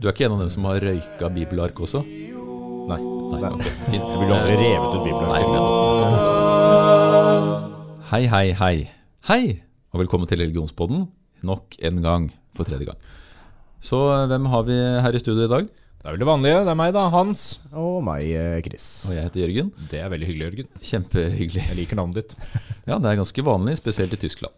[0.00, 2.00] Du er ikke en av dem som har røyka bibelark også?
[2.88, 2.96] Nei.
[2.96, 4.06] Nei, ok, fint.
[4.08, 5.44] Jeg ville aldri revet ut bibelark.
[5.44, 5.44] Nei,
[8.08, 8.76] Hei, hei, hei.
[9.28, 9.42] Hei,
[9.92, 11.04] og velkommen til Religionspodden
[11.44, 12.96] nok en gang, for tredje gang.
[13.84, 15.68] Så eh, hvem har vi her i studio i dag?
[15.68, 16.64] Det er vel det vanlige.
[16.64, 17.04] Det er meg, da.
[17.12, 17.44] Hans.
[17.76, 18.88] Og meg, eh, Chris.
[19.04, 19.68] Og jeg heter Jørgen.
[19.92, 20.72] Det er veldig hyggelig, Jørgen.
[20.80, 21.66] Kjempehyggelig.
[21.68, 22.32] Jeg liker navnet ditt.
[22.88, 24.56] Ja, det er ganske vanlig, spesielt i Tyskland.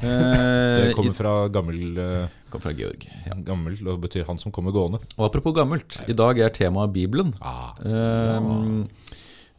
[0.00, 3.06] Det Eh, kommer fra gammel, eh, kom fra Georg.
[3.26, 3.34] Ja.
[3.46, 4.98] gammel og betyr han som kommer gående.
[5.16, 7.32] Og apropos gammelt, i dag er temaet Bibelen.
[7.40, 8.40] Ah, ja.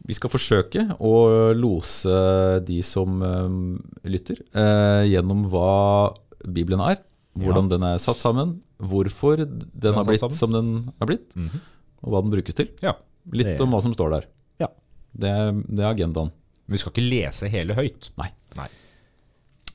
[0.06, 6.14] Vi skal forsøke å lose de som eh, lytter, eh, gjennom hva
[6.46, 7.00] Bibelen er,
[7.36, 10.36] hvordan den er satt sammen, hvorfor den den har blitt sammen.
[10.38, 11.60] som den har blitt, mhm.
[12.04, 12.68] og hva den brukes til.
[12.82, 12.92] Ja.
[13.32, 14.24] Litt Det- om hva som står der.
[14.60, 14.68] Ja.
[15.16, 16.30] Det, er- det er agendaen.
[16.68, 18.10] Men vi skal ikke lese hele høyt.
[18.18, 18.30] Nei.
[18.56, 18.68] Nei.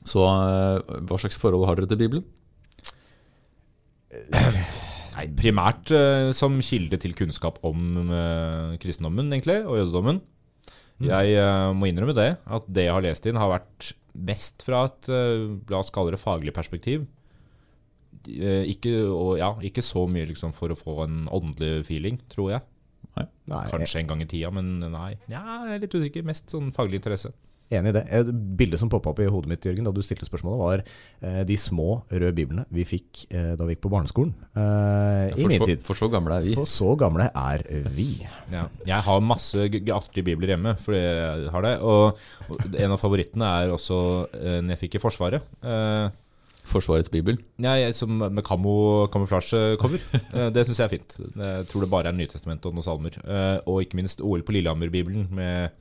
[0.08, 2.24] Så eh, hva slags forhold har dere til Bibelen?
[5.12, 10.22] Nei, primært eh, som kilde til kunnskap om eh, kristendommen, egentlig, og jødedommen.
[11.02, 14.84] Jeg eh, må innrømme det, at det jeg har lest inn, har vært best fra
[14.90, 17.06] et la oss kalle det faglig perspektiv.
[18.22, 22.66] Ikke, og, ja, ikke så mye liksom, for å få en åndelig feeling, tror jeg.
[23.16, 25.14] Nei, jeg Kanskje en gang i tida, men nei.
[25.32, 26.28] Ja, jeg er litt usikker.
[26.28, 27.32] Mest sånn faglig interesse.
[27.78, 28.02] Enig i det.
[28.18, 31.42] Et Bildet som poppa opp i hodet mitt Jørgen, da du stilte spørsmålet, var eh,
[31.48, 34.32] de små røde biblene vi fikk eh, da vi gikk på barneskolen.
[34.54, 35.84] Eh, I min så, tid.
[35.86, 36.56] for så gamle er vi.
[36.58, 38.08] For så gamle er vi.
[38.52, 38.66] Ja.
[38.88, 41.76] Jeg har masse artige bibler hjemme, fordi jeg har det.
[41.82, 44.02] Og, og en av favorittene er også
[44.56, 45.54] en jeg fikk i Forsvaret.
[45.62, 46.10] Eh,
[46.62, 47.38] Forsvarets bibel.
[47.58, 50.04] ja, jeg, som, med kamo, kamuflasjecover.
[50.32, 51.14] Eh, det syns jeg er fint.
[51.36, 53.18] Jeg tror det bare er Nytestamentet og noen salmer.
[53.20, 55.74] Eh, og ikke minst OL på Lillehammer-bibelen med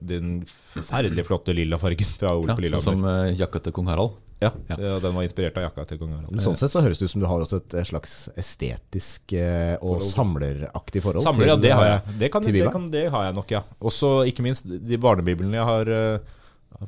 [0.00, 3.90] den forferdelig flotte lilla fargen fra Ole Ja, på sånn som uh, jakka til kong
[3.92, 4.20] Harald.
[4.42, 4.76] Ja, Ja.
[4.76, 6.40] ja, Den var inspirert av jakka til kong Harald.
[6.42, 9.76] Sånn sett så høres det ut som du har også et eh, slags estetisk uh,
[9.80, 10.08] og Forhold.
[10.10, 12.16] samleraktig forhold Samler, ja, til, det har eh, jeg.
[12.22, 13.62] Det, kan, det, kan, det har jeg nok, ja.
[13.80, 16.40] Også ikke minst de barnebiblene jeg har uh,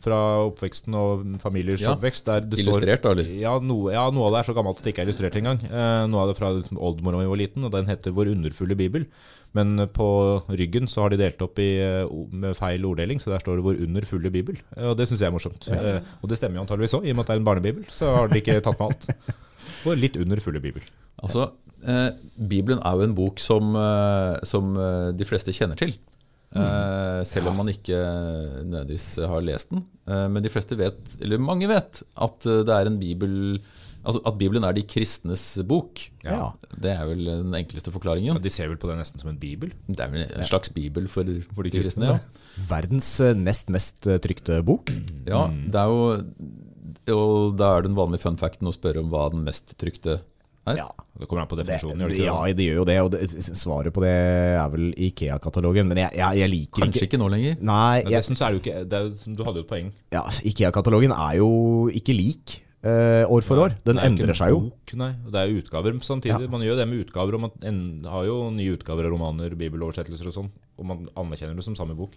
[0.03, 0.17] fra
[0.49, 1.95] oppveksten og familiers Ja.
[1.95, 2.27] oppvekst.
[2.27, 3.29] Der det står Illustrert, da, eller?
[3.41, 5.63] ja noe, ja, noe av det er så gammelt at det ikke er illustrert engang.
[5.63, 9.07] Eh, noe av det fra oldemora mi var liten, og den heter Vår underfulle bibel.
[9.57, 10.09] Men på
[10.49, 13.65] ryggen så har de delt opp i, eh, med feil orddeling, så der står det
[13.65, 14.59] 'Hvor under fulle bibel.
[14.77, 15.69] Eh, og det syns jeg er morsomt.
[15.73, 17.85] Eh, og det stemmer jo antageligvis òg, i og med at det er en barnebibel.
[17.89, 19.09] Så har de ikke tatt med alt.
[19.87, 20.83] Og litt under fulle bibel.
[21.23, 21.51] Altså,
[21.87, 22.11] eh,
[22.49, 23.75] Bibelen er jo en bok som,
[24.43, 24.75] som
[25.17, 25.95] de fleste kjenner til.
[26.57, 27.97] Eh, selv om man ikke
[28.65, 29.85] nødvendigvis har lest den.
[30.07, 33.61] Men de fleste vet, eller mange vet, at det er en bibel
[34.07, 35.99] Altså at Bibelen er de kristnes bok.
[36.23, 36.53] Ja.
[36.79, 38.39] Det er vel den enkleste Ja, forklaringen.
[38.43, 39.73] de ser vel på det nesten som en bibel.
[39.89, 42.15] Det er vel en slags bibel for, for de kristne, kristne.
[42.15, 42.63] Ja.
[42.71, 44.93] Verdens eh, nest mest eh, trykte bok.
[45.27, 49.27] ja, det er jo Og da er den vanlige fun facten å spørre om hva
[49.35, 50.21] den mest trykte
[50.67, 50.77] er.
[50.81, 50.87] Ja.
[51.17, 52.03] Det kommer an på definisjonen.
[52.11, 52.65] Det, det ja, det?
[52.67, 52.97] gjør jo det.
[53.07, 53.21] Og det,
[53.57, 55.87] svaret på det er vel Ikea-katalogen.
[55.89, 57.55] Men jeg, jeg, jeg liker Kanskje ikke nå lenger.
[57.63, 59.67] Nei, Men jeg, dessuten så er det jo ikke det er, jo- Du hadde jo
[59.67, 59.93] et poeng.
[60.13, 61.51] ja, Ikea-katalogen er jo
[61.95, 63.73] ikke lik år for år.
[63.87, 64.59] Den er endrer seg jo.
[64.69, 65.09] Bok, nei.
[65.33, 66.45] Det er utgaver samtidig.
[66.47, 66.51] Ja.
[66.53, 70.29] Man gjør det med utgaver, og man en, har jo nye utgaver av romaner, bibeloversettelser
[70.31, 70.51] og sånn.
[70.79, 72.15] Og man anerkjenner det som samme bok.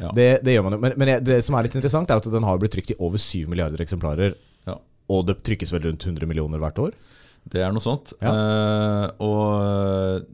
[0.00, 0.12] Ja.
[0.14, 0.80] Det, det gjør man jo.
[0.84, 3.18] Men, men det som er litt interessant, er at den har blitt trykt i over
[3.18, 4.36] 7 milliarder eksemplarer.
[4.68, 4.76] Ja.
[5.10, 6.94] Og det trykkes vel rundt 100 millioner hvert år?
[7.50, 8.12] Det er noe sånt.
[8.22, 8.30] Ja.
[8.30, 10.28] Eh, og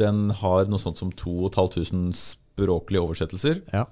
[0.00, 3.60] den har noe sånt som 2500 språklige oversettelser.
[3.74, 3.84] Ja.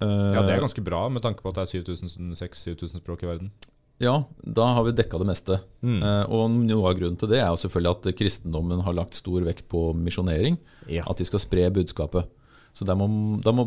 [0.00, 3.28] Eh, Ja, Det er ganske bra med tanke på at det er 6000-7000 språk i
[3.28, 3.50] verden.
[3.98, 5.58] Ja, da har vi dekka det meste.
[5.82, 5.98] Mm.
[5.98, 9.42] Eh, og noe av grunnen til det er jo selvfølgelig at kristendommen har lagt stor
[9.46, 10.58] vekt på misjonering.
[10.86, 11.06] Ja.
[11.10, 12.30] At de skal spre budskapet.
[12.76, 13.08] Så der må,
[13.42, 13.64] må,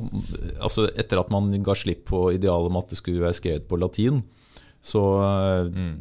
[0.64, 3.80] altså etter at man ga slipp på idealet om at det skulle være skrevet på
[3.82, 4.22] latin,
[4.82, 5.02] så,
[5.70, 5.92] mm.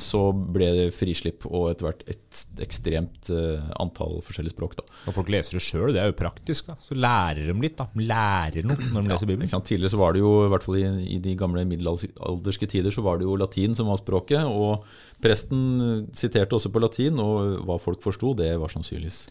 [0.00, 4.78] så ble det frislipp og etter hvert et ekstremt eh, antall forskjellige språk.
[4.78, 4.84] da.
[5.10, 6.70] Og folk leser det sjøl, det er jo praktisk.
[6.70, 7.76] da Så lærer de litt.
[7.76, 9.66] da De Lærer noe når de leser ja, Bibelen.
[9.68, 10.86] Tidligere så var det jo, i hvert fall i,
[11.16, 14.48] i de gamle middelalderske tider, så var det jo latin som var språket.
[14.48, 14.88] Og
[15.20, 19.26] presten siterte også på latin, og hva folk forsto, det var sannsynligvis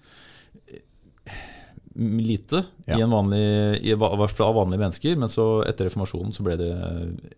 [1.99, 2.95] lite Ja.
[2.97, 3.41] i en vanlig,
[3.83, 5.17] i, av vanlige mennesker.
[5.17, 6.69] Men så etter reformasjonen så ble det,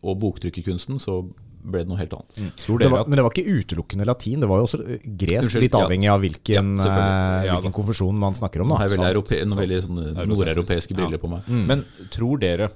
[0.03, 1.21] og boktrykkerkunsten, så
[1.63, 2.53] ble det noe helt annet.
[2.59, 5.01] Tror Det var, at men det var ikke utelukkende latin, det var jo også eh,
[5.05, 5.83] gresk, Unnskyld, litt ja.
[5.85, 8.71] avhengig av hvilken, Ja, eh, Ja, hvilken konfesjon man snakker om.
[8.71, 8.83] Nå Da.
[8.83, 9.81] har jeg noen veldig
[10.27, 11.21] nordeuropeiske briller Ja.
[11.21, 11.47] på meg.
[11.47, 12.71] Men tror dere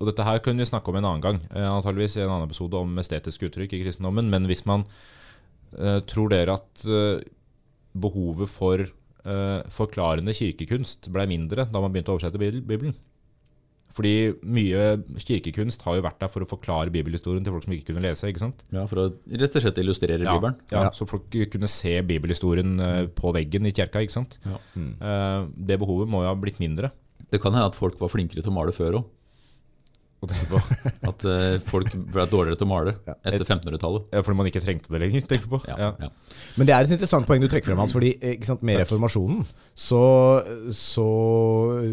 [0.00, 2.48] og dette her kunne vi snakke om en annen gang, eh, antageligvis i en annen
[2.48, 4.28] episode om estetiske uttrykk i kristendommen.
[4.28, 4.84] Men hvis man
[5.78, 7.22] uh, tror dere at uh,
[7.94, 8.82] behovet for
[9.24, 12.96] uh, forklarende kirkekunst ble mindre da man begynte å oversette Bibelen?
[13.94, 14.12] Fordi
[14.42, 14.84] mye
[15.22, 18.26] kirkekunst har jo vært der for å forklare bibelhistorien til folk som ikke kunne lese.
[18.26, 18.64] ikke sant?
[18.74, 20.56] Ja, For å rett og slett illustrere Ja, Bibelen.
[20.72, 20.90] ja, Ja.
[20.90, 24.02] Så folk kunne se bibelhistorien eh, på veggen i kirka.
[24.02, 24.38] ikke sant?
[24.44, 24.58] Ja.
[24.76, 24.96] Mm.
[25.66, 26.90] Det behovet må jo ha blitt mindre.
[27.30, 29.04] Det kan hende at folk var flinkere til å male før òg.
[30.26, 30.60] Å tenke på.
[31.10, 32.94] At uh, folk ble dårligere til å male
[33.24, 34.08] etter 1500-tallet.
[34.14, 35.26] Ja, Fordi man ikke trengte det lenger.
[35.30, 35.60] tenker på.
[35.68, 35.90] Ja, Ja.
[36.06, 36.10] ja.
[36.58, 37.92] Men det er et interessant poeng du trekker frem, Hans.
[37.96, 39.44] fordi eh, ikke sant, Med reformasjonen
[39.74, 40.00] så,
[40.74, 41.06] så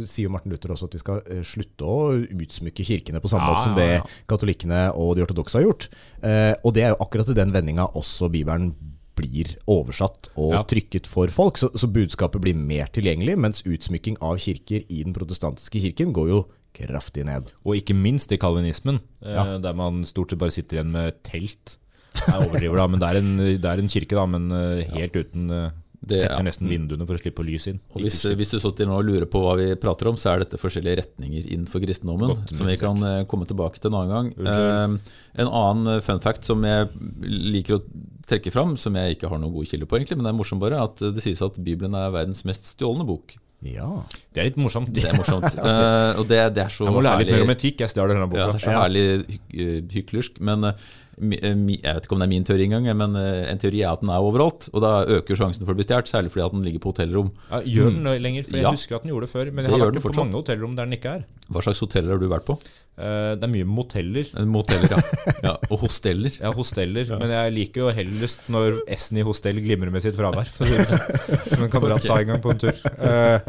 [0.07, 3.47] sier jo Martin Luther også at vi skal eh, slutte å utsmykke kirkene på samme
[3.47, 4.05] Ja, måte som det ja.
[4.31, 5.89] katolikkene og de ortodokse har gjort.
[6.23, 8.71] Uh, og det er jo akkurat i den vendinga også Bibelen
[9.17, 10.61] blir oversatt og Ja.
[10.65, 11.57] trykket for folk.
[11.59, 16.29] Så, så budskapet blir mer tilgjengelig, mens utsmykking av kirker i den protestantiske kirken går
[16.31, 16.39] jo
[16.73, 17.51] kraftig ned.
[17.65, 19.57] Og ikke minst i kalvinismen, eh, Ja.
[19.59, 21.77] der man stort sett bare sitter igjen med telt.
[22.13, 25.15] Jeg overdriver da, men det er en, det er en kirke, da, men helt helt
[25.15, 25.69] uten eh,
[26.03, 27.79] Det- Tetter nesten vinduene for å slippe lys inn.
[27.93, 30.31] Og hvis, hvis du så til nå og lurer på hva vi prater om, så
[30.33, 33.99] er dette forskjellige retninger innenfor kristendommen Godt som vi kan eh, komme tilbake til en
[34.01, 34.47] annen gang.
[34.47, 34.97] Eh,
[35.43, 36.89] en annen eh, fun fact som jeg
[37.21, 37.83] liker å
[38.25, 40.63] trekke fram, som jeg ikke har noen god kilde på, egentlig, men det er morsomt
[40.65, 43.35] bare, at det sies at Bibelen er verdens mest stjålne bok.
[43.61, 43.89] Ja.
[44.33, 44.89] Det er litt morsomt.
[44.95, 45.45] Det er morsomt.
[45.61, 47.83] uh, og det, det er så Jeg må lære litt mer om etikk.
[47.83, 49.37] Jeg stjal denne Ja, det er så herlig hy
[49.67, 50.41] eh, hyklersk.
[50.41, 50.73] Men mi,
[51.21, 54.01] jeg vet ikke om det er min teori engang, men eh, en teori er at
[54.01, 54.67] den er overalt.
[54.73, 57.29] Og da øker sjansen for å bli stjålet, særlig fordi at den ligger på hotellrom.
[57.51, 58.47] Ja, gjør den det lenger?
[58.49, 58.71] For jeg Ja.
[58.73, 59.51] husker at den gjorde det før.
[59.53, 61.25] Men jeg gjør har vært på mange hotellrom der den ikke er.
[61.51, 62.57] Hva slags hoteller har du vært på?
[63.01, 64.27] Eh, det er mye moteller.
[64.37, 65.01] Eh, Moteller, ja.
[65.47, 65.53] ja.
[65.69, 66.31] Og hosteller.
[66.41, 67.05] Ja, hosteller.
[67.19, 70.49] Men jeg liker jo hellest når S-en i hostell glimrer med sitt fravær.
[70.57, 71.45] Det sånn.
[71.55, 72.73] Som en kamerat sa en gang på en tur.
[72.97, 73.39] Eh,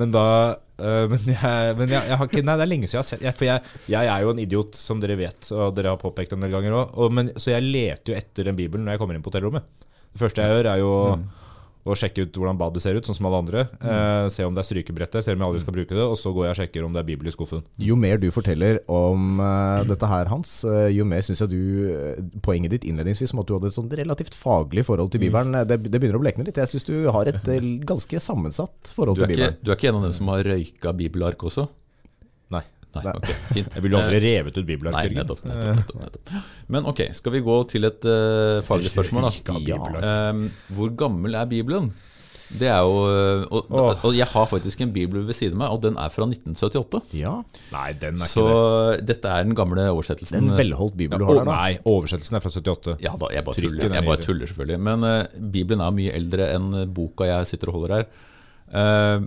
[0.00, 2.98] men da eh, Men, jeg, men jeg, jeg har ikke Nei, det er lenge siden
[2.98, 5.92] jeg har sett For jeg, jeg er jo en idiot, som dere vet, og dere
[5.94, 7.20] har påpekt en del ganger òg.
[7.38, 9.68] Så jeg leter jo etter den bibelen når jeg kommer inn på hotellrommet.
[10.12, 10.92] Det første jeg gjør, er jo
[11.82, 13.64] å sjekke ut hvordan badet ser ut, sånn som alle andre.
[13.82, 16.04] Eh, se om det er strykebrettet, se om jeg aldri skal bruke det.
[16.04, 17.64] Og så går jeg og sjekker om det er bibel i skuffen.
[17.82, 21.90] Jo mer du forteller om uh, dette her, Hans, uh, jo mer syns jeg du
[21.90, 25.56] eh, Poenget ditt innledningsvis om at du hadde et sånn relativt faglig forhold til Bibelen,
[25.58, 26.60] eh, det, det begynner å blekne litt.
[26.62, 29.60] Jeg syns du har et uh, ganske sammensatt forhold til er, ikke, Bibelen.
[29.62, 31.66] du er ikke en av dem som har røyka bibelark også?
[32.98, 33.12] Nei.
[33.16, 33.74] Ok, fint.
[33.76, 34.72] Jeg ville jo aldri revet ut
[35.16, 36.32] nettopp.
[36.72, 39.58] Men ok, skal vi gå til et uh, faglig spørsmål, da?
[39.66, 39.82] Ja.
[40.30, 41.92] Um, hvor gammel er Bibelen?
[42.52, 45.76] Det er jo uh, og, og jeg har faktisk en bibel ved siden av meg,
[45.76, 47.00] og den er fra 1978.
[47.16, 47.38] Ja,
[47.72, 48.58] Nei, den er Så ikke
[48.98, 49.06] det.
[49.12, 50.50] dette er den gamle oversettelsen.
[50.50, 51.56] En velholdt bibel du har der, da.
[51.56, 52.98] nei, oversettelsen er fra 78.
[53.04, 54.82] Ja da, jeg bare tuller, er jeg bare tuller selvfølgelig.
[54.90, 58.12] Men uh, Bibelen er mye eldre enn boka jeg sitter og holder her.
[58.72, 59.24] Uh,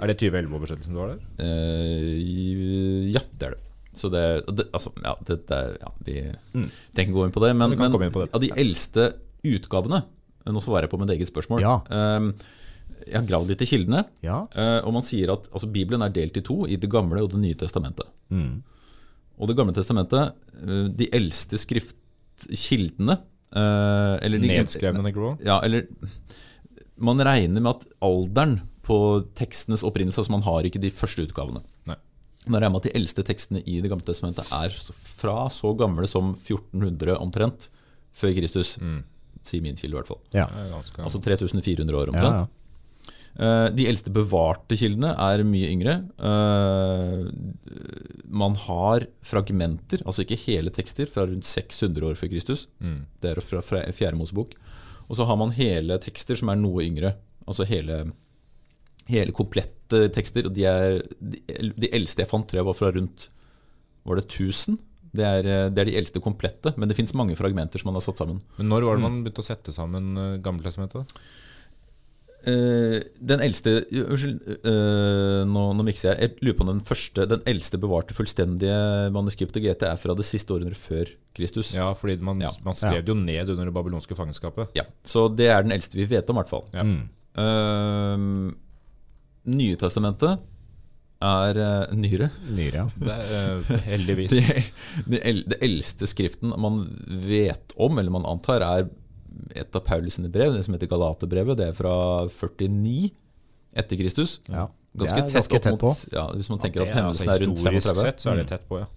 [0.00, 1.22] Er det 2011-oversettelsen du har der?
[1.40, 3.62] Uh, ja, det er det.
[3.98, 4.22] Så det,
[4.54, 6.14] det Altså, ja, det, det ja vi
[6.94, 7.50] trenger ikke gå inn på det.
[7.58, 8.28] Men, men på det.
[8.36, 9.08] av de eldste
[9.48, 10.04] utgavene
[10.48, 11.60] Nå svarer jeg på mitt eget spørsmål.
[11.60, 11.74] Ja.
[11.92, 12.30] Um,
[13.04, 14.38] jeg har gravd litt i kildene, Ja.
[14.56, 17.30] eh, og man sier at altså, Bibelen er delt i to, i Det gamle og
[17.34, 18.08] Det nye testamentet.
[18.32, 18.62] Mm.
[19.38, 23.18] Og Det gamle testamentet, eh, de eldste skriftkildene
[23.52, 25.34] eh, Nedskrevne, negro?
[25.44, 25.86] ja, eller
[26.96, 28.96] Man regner med at alderen på
[29.38, 31.60] tekstenes opprinnelse Altså man har ikke de første utgavene.
[31.90, 31.96] Nei.
[32.48, 34.72] Når jeg med at de eldste tekstene i Det gamle testamentet er
[35.20, 37.68] fra så gamle som 1400 omtrent
[38.16, 38.78] før Kristus.
[38.80, 39.02] Mm.
[39.44, 40.22] Sier min kilde, i hvert fall.
[40.34, 40.46] Ja.
[41.04, 42.24] Altså 3400 år omtrent.
[42.40, 42.46] ja.
[42.46, 42.54] ja.
[43.70, 45.92] De eldste bevarte kildene er mye yngre.
[46.18, 47.28] Eh,
[48.28, 52.66] Man har fragmenter, altså ikke hele tekster, fra rundt 600 år før Kristus.
[52.82, 53.04] Mm.
[53.22, 54.56] Det er fra fra Fjerde Mosebok.
[55.08, 57.14] Og så har man hele tekster som er noe yngre.
[57.46, 58.08] Altså hele,
[59.08, 60.48] hele komplette tekster.
[60.48, 61.40] Og de, er, de,
[61.76, 63.28] de eldste jeg fant, tror jeg var fra rundt
[64.08, 64.78] Var det 1000?
[65.18, 67.98] Det er, eh, det er de eldste komplette, men det fins mange fragmenter som man
[67.98, 68.42] har satt sammen.
[68.58, 71.14] Men når var det man begynte å sette sammen uh, Gammeltestamentet?
[72.38, 76.20] Uh, den eldste Unnskyld, uh, nå, nå mikser jeg.
[76.20, 78.76] Jeg lurer på om den første Den eldste bevarte fullstendige
[79.12, 81.72] manuskriptet GT er fra det siste århundret før Kristus.
[81.74, 82.52] Ja, fordi man, Ja.
[82.64, 84.70] man skrev det jo ned under det babylonske fangenskapet.
[84.78, 86.68] Ja, Så det er den eldste vi vet om, i hvert fall.
[86.76, 86.86] Ja.
[86.86, 87.04] Mm.
[87.38, 88.54] Uh,
[89.48, 90.44] Nye testamentet
[91.24, 92.28] er uh, nyere.
[92.54, 92.86] Nyere, ja.
[92.94, 94.34] Det er, uh, heldigvis.
[94.38, 94.64] Det,
[95.08, 96.84] det, el, det eldste skriften man
[97.26, 98.88] vet om, eller man antar, er
[99.58, 101.58] et av Paulus sine brev, det som heter Galaterbrevet.
[101.58, 101.94] Det er fra
[102.30, 103.10] 49
[103.78, 104.40] etter Kristus.
[104.50, 104.68] ja.
[104.98, 105.90] Ganske, er tett, ganske tett på.
[105.92, 108.06] mot Ja, Hvis man tenker Det at hendelsen er rundt historisk 35.
[108.06, 108.88] sett så er det tett på, ja.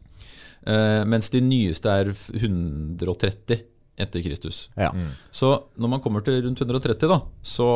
[0.61, 3.63] Uh, mens de nyeste er 130
[4.01, 4.63] etter Kristus.
[4.77, 4.89] Ja.
[4.95, 5.11] Mm.
[5.35, 7.67] Så når man kommer til rundt 130, da, så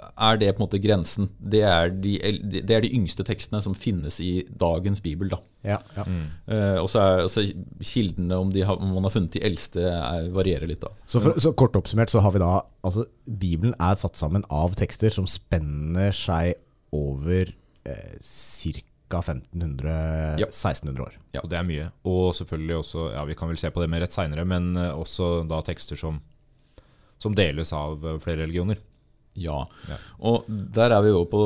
[0.00, 1.28] er det på en måte grensen.
[1.38, 2.16] Det er de,
[2.52, 5.30] det er de yngste tekstene som finnes i dagens bibel.
[5.32, 5.38] da.
[5.62, 6.04] Ja, ja.
[6.06, 6.24] Mm.
[6.48, 7.44] Uh, og så er også
[7.80, 10.82] kildene, om, de har, om man har funnet de eldste, er, varierer litt.
[10.82, 10.92] da.
[11.06, 14.76] Så, for, så kort oppsummert så har vi da altså, Bibelen er satt sammen av
[14.78, 16.56] tekster som spenner seg
[16.92, 17.52] over
[17.88, 18.88] eh, ca.
[19.20, 21.18] 1500-1600 år.
[21.42, 21.88] Og det er mye.
[22.08, 24.94] Og selvfølgelig også, ja vi kan vel se på det mer rett seinere, men eh,
[24.96, 26.22] også da tekster som,
[27.20, 28.80] som deles av eh, flere religioner.
[29.38, 29.62] Ja.
[29.88, 29.98] Ja.
[30.20, 31.42] Og der er vi jo på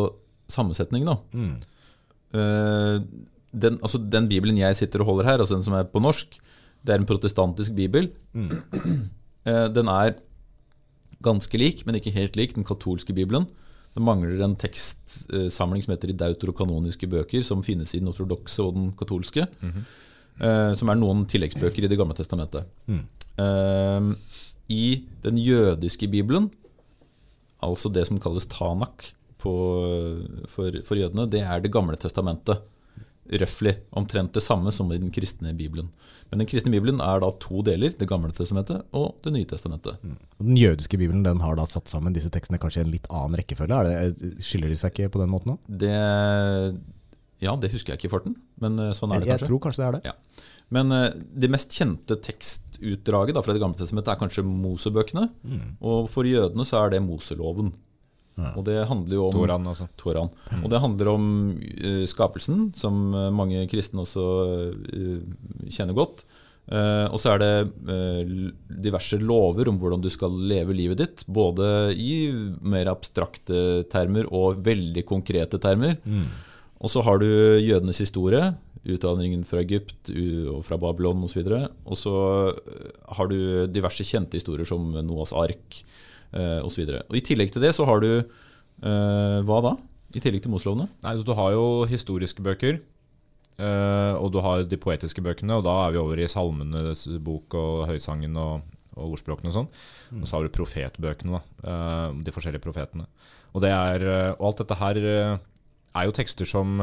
[0.51, 1.17] sammensetning, da.
[1.33, 1.57] Mm.
[2.37, 3.01] Eh,
[3.57, 6.39] den, altså den bibelen jeg sitter og holder her, altså den som er på norsk,
[6.87, 8.11] det er en protestantisk bibel.
[8.33, 8.51] Mm.
[9.47, 10.17] Eh, den er
[11.23, 13.45] ganske lik, men ikke helt lik den katolske bibelen.
[13.95, 18.75] Det mangler en tekstsamling som heter De deuterokanoniske bøker, som finnes i den ortodokse og
[18.75, 19.47] den katolske.
[19.63, 22.67] eh, som er noen tilleggsbøker i Det gamle testamentet.
[22.91, 24.17] Mm.
[24.69, 26.51] I den jødiske bibelen,
[27.65, 29.53] altså det som kalles Tanak på,
[30.51, 32.65] for, for jødene, det er Det gamle testamentet.
[33.27, 33.73] Røftlig.
[33.91, 35.89] Omtrent det samme som i den kristne bibelen.
[36.31, 37.91] Men den kristne bibelen er da to deler.
[37.91, 39.99] Det gamle testamentet og Det nye testamentet.
[40.03, 40.17] Mm.
[40.39, 43.39] Den jødiske bibelen den har da satt sammen disse tekstene kanskje i en litt annen
[43.41, 43.81] rekkefølge?
[43.89, 46.79] Det, skiller de seg ikke på den måten òg?
[47.43, 49.49] Ja, det husker jeg ikke i farten, men eh, sånn er det Jeg, jeg kanskje.
[49.51, 50.13] tror kanskje det er det.
[50.13, 50.47] Ja.
[50.73, 52.17] Men eh, det mest kjente
[52.77, 55.29] tekstutdraget da, fra Det gamle testamentet er kanskje Mosebøkene.
[55.81, 57.73] Og for jødene så er det Moseloven.
[58.37, 58.53] Ja.
[58.57, 59.89] Og det handler jo om Toran, altså.
[59.97, 60.29] Toran.
[60.63, 64.25] Og det handler om uh, skapelsen, som eh, mange kristne også
[64.93, 65.23] uh,
[65.73, 66.27] kjenner godt.
[66.67, 67.97] Uh, og så er det
[68.83, 71.25] diverse lover om hvordan du skal leve livet ditt.
[71.27, 72.29] Både i
[72.61, 75.97] mer abstrakte termer og veldig konkrete termer.
[76.05, 76.27] Mm.
[76.85, 78.53] Og så har du jødenes historie,
[78.95, 80.11] utvandringen fra Egypt
[80.53, 81.43] og fra Babylon osv.
[81.43, 82.17] Og så
[82.55, 83.39] eh, har du
[83.73, 85.81] diverse kjente historier som Noas ark
[86.33, 86.85] eh, osv.
[86.87, 89.77] I tillegg til det så har du eh, hva da?
[90.15, 90.89] I tillegg til Moslovene?
[91.05, 92.79] Nei, så Du har jo historiske bøker,
[93.57, 95.57] og du har de poetiske bøkene.
[95.59, 98.65] Og da er vi over i Salmenes bok og Høysangen og,
[98.95, 99.69] og ordspråkene og sånn.
[100.21, 101.75] Og så har du profetbøkene, da.
[102.23, 103.09] de forskjellige profetene.
[103.53, 106.79] Og, det er, og alt dette her er jo tekster som,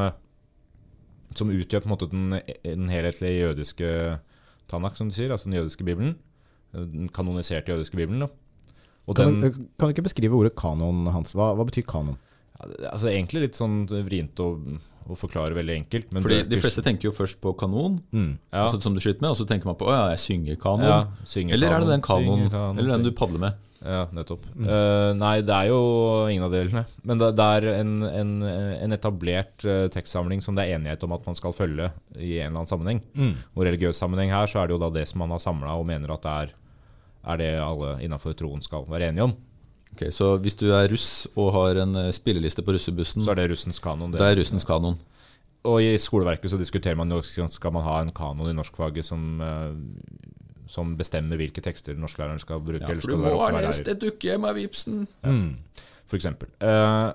[1.38, 4.20] som utgjør på en måte den, den helhetlige jødiske
[4.72, 6.16] Tanakh, som du sier, altså den jødiske bibelen.
[6.74, 8.20] Eh, Den kanoniserte jødiske bibelen.
[8.20, 8.28] da.
[9.08, 11.34] Og Kan, den, du- kan du ikke beskrive ordet kanon, Hans?
[11.34, 12.18] Hva, hva betyr kanon?
[12.60, 16.14] ja, det- altså Egentlig litt sånn vrient å, å forklare veldig enkelt.
[16.14, 18.38] Men Fordi bøker- De fleste tenker jo først på kanon, Mm.
[18.54, 18.64] ja.
[18.66, 20.86] altså som du skyter med, og så tenker man på å ja, jeg synger kanon.
[20.86, 23.54] Ja, synger Eller er det den kanon, kanon, eller den du padler med?
[23.84, 24.46] Ja, nettopp.
[24.56, 25.80] Eh, nei, det er jo
[26.32, 26.86] ingen av delene.
[27.04, 31.16] Men det, det er en, en, en etablert uh, tekstsamling som det er enighet om
[31.18, 33.02] at man skal følge i en eller annen sammenheng.
[33.12, 33.34] Mm.
[33.54, 35.88] Og religiøs sammenheng her, så er det jo da det som man har samla og
[35.90, 36.54] mener at det er,
[37.34, 39.36] er det alle innafor troen skal være enige om.
[39.94, 43.44] Ok, Så hvis du er russ og har en eh, spilleliste på russebussen, Så er
[43.44, 44.12] det russens kanon.
[44.12, 44.20] Det.
[44.20, 44.98] det er russens kanon.
[45.64, 49.42] Og i skoleverket så diskuterer man jo skal man ha en kanon i norskfaget som,
[49.42, 49.76] eh,
[50.74, 52.82] som bestemmer hvilke tekster norsklæreren skal bruke.
[52.82, 55.04] Ja, eller for skal du må ha lest et dukkehjem av Ibsen.
[55.22, 55.52] Mm.
[56.10, 56.50] For eksempel.
[56.66, 57.12] Eh,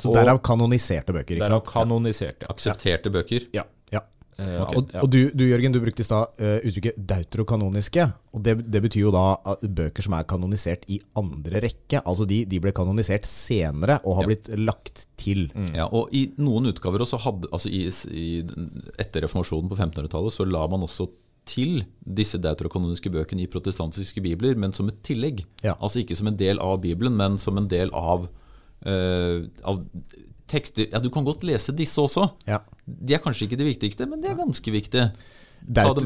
[0.00, 1.72] Så derav kanoniserte bøker, ikke Derav sant?
[1.74, 2.54] Kanoniserte, ja.
[2.54, 3.48] Aksepterte bøker.
[3.56, 3.64] Ja.
[3.66, 3.76] Eh,
[4.40, 4.78] Okay.
[4.78, 8.06] Og, og du, du Jørgen, du brukte i stad eh, uttrykket deuterokanoniske.
[8.32, 12.00] Og det, det betyr jo da at bøker som er kanonisert i andre rekke.
[12.08, 14.30] Altså de, de ble kanonisert senere og har Ja.
[14.30, 15.50] blitt lagt til.
[15.76, 17.82] Ja, og I noen utgaver også hadde, altså i,
[18.16, 18.30] i,
[18.96, 21.10] Etter reformasjonen på 1500-tallet så la man også
[21.48, 25.44] til disse deuterokanoniske bøkene i protestantiske bibler, men som et tillegg.
[25.64, 25.76] Ja.
[25.80, 28.28] Altså ikke som en del av Bibelen, men som en del av,
[28.86, 29.82] uh, av
[30.50, 32.26] tekster Ja, du kan godt lese disse også.
[32.48, 32.60] Ja.
[32.86, 35.10] De er kanskje ikke det viktigste, men de er ganske viktige.
[35.66, 36.04] Daut, det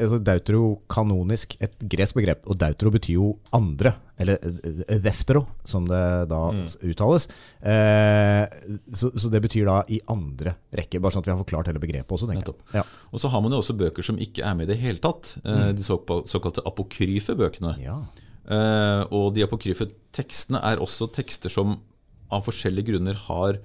[0.00, 5.84] altså Deutero, kanonisk et gresk begrep, og deutero betyr jo andre, eller eh, deftero, som
[5.86, 6.62] det da Mm.
[6.90, 7.28] uttales.
[7.62, 8.46] Eh,
[8.92, 11.82] så, så det betyr da i andre rekke, bare sånn at vi har forklart hele
[11.82, 12.80] begrepet også, tenker jeg.
[12.80, 12.84] Ja.
[13.12, 15.36] Og så har man jo også bøker som ikke er med i det hele tatt.
[15.44, 17.76] eh, De såkal- såkalte apokryfe bøkene.
[17.78, 18.00] Ja.
[18.48, 21.80] Eh, og de apokryfe tekstene er også tekster som
[22.30, 23.58] av forskjellige grunner har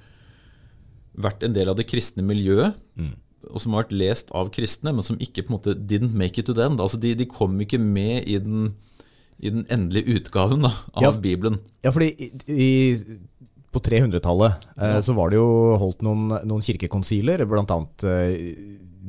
[1.17, 2.75] vært en del av det kristne miljøet.
[3.49, 6.37] Og som har vært lest av kristne, men som ikke på en måte didn't make
[6.39, 6.81] it to the end.
[6.83, 8.73] Altså de, de kom ikke med i den,
[9.41, 11.11] i den endelige utgaven da, av Ja.
[11.23, 11.59] Bibelen.
[11.85, 12.69] Ja, fordi i, i,
[13.71, 15.49] på 300-tallet eh, så var det jo
[15.81, 18.35] holdt noen, noen kirkekonsiler, annet eh,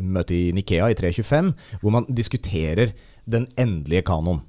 [0.03, 2.95] møte i Nikea i 325, hvor man diskuterer
[3.29, 4.41] den endelige kanon.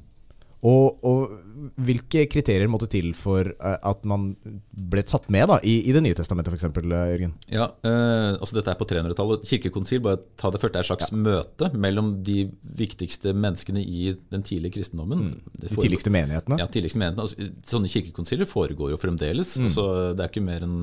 [0.64, 4.30] Og, og hvilke kriterier måtte til for eh, at man
[4.72, 7.34] ble tatt med da, i, i Det nye testamentet, f.eks., Jørgen?
[7.52, 9.44] Ja, eh, altså Dette er på 300-tallet.
[9.50, 12.46] Kirkekonsil bare ta det først, er et slags møte mellom de
[12.80, 15.34] viktigste menneskene i den tidlige kristendommen.
[15.52, 16.60] Det De tidligste menighetene?
[16.64, 17.28] Ja, tidligste menighetene.
[17.28, 19.58] Altså, sånne kirkekonsiler foregår jo fremdeles.
[19.60, 20.80] Altså, det er ikke mer enn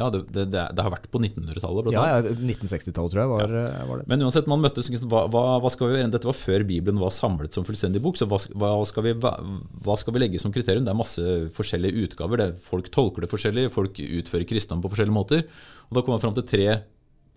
[0.00, 1.90] Ja, det, det, det, har vært på 1900-tallet.
[1.92, 3.84] Ja, ja 1960-tallet, tror jeg var, ja.
[3.90, 4.06] var det.
[4.08, 6.12] Men uansett, man møttes hva, hva, skal vi gjøre?
[6.14, 8.16] Dette var før Bibelen var samlet som fullstendig bok.
[8.16, 10.86] Så hva, hva, skal vi, hva, skal vi legge som kriterium?
[10.88, 12.40] Det er masse forskjellige utgaver.
[12.40, 15.46] Det er, folk tolker det forskjellig, folk utfører kristendom på forskjellige måter.
[15.90, 16.68] Og da kom man fram til tre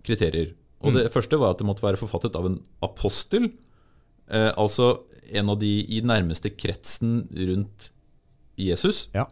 [0.07, 0.55] kriterier.
[0.83, 3.51] Og det første var at det måtte være forfattet av en apostel.
[4.27, 4.97] Eh, altså
[5.33, 7.91] en av de i nærmeste kretsen rundt
[8.59, 9.07] Jesus.
[9.15, 9.27] Ja.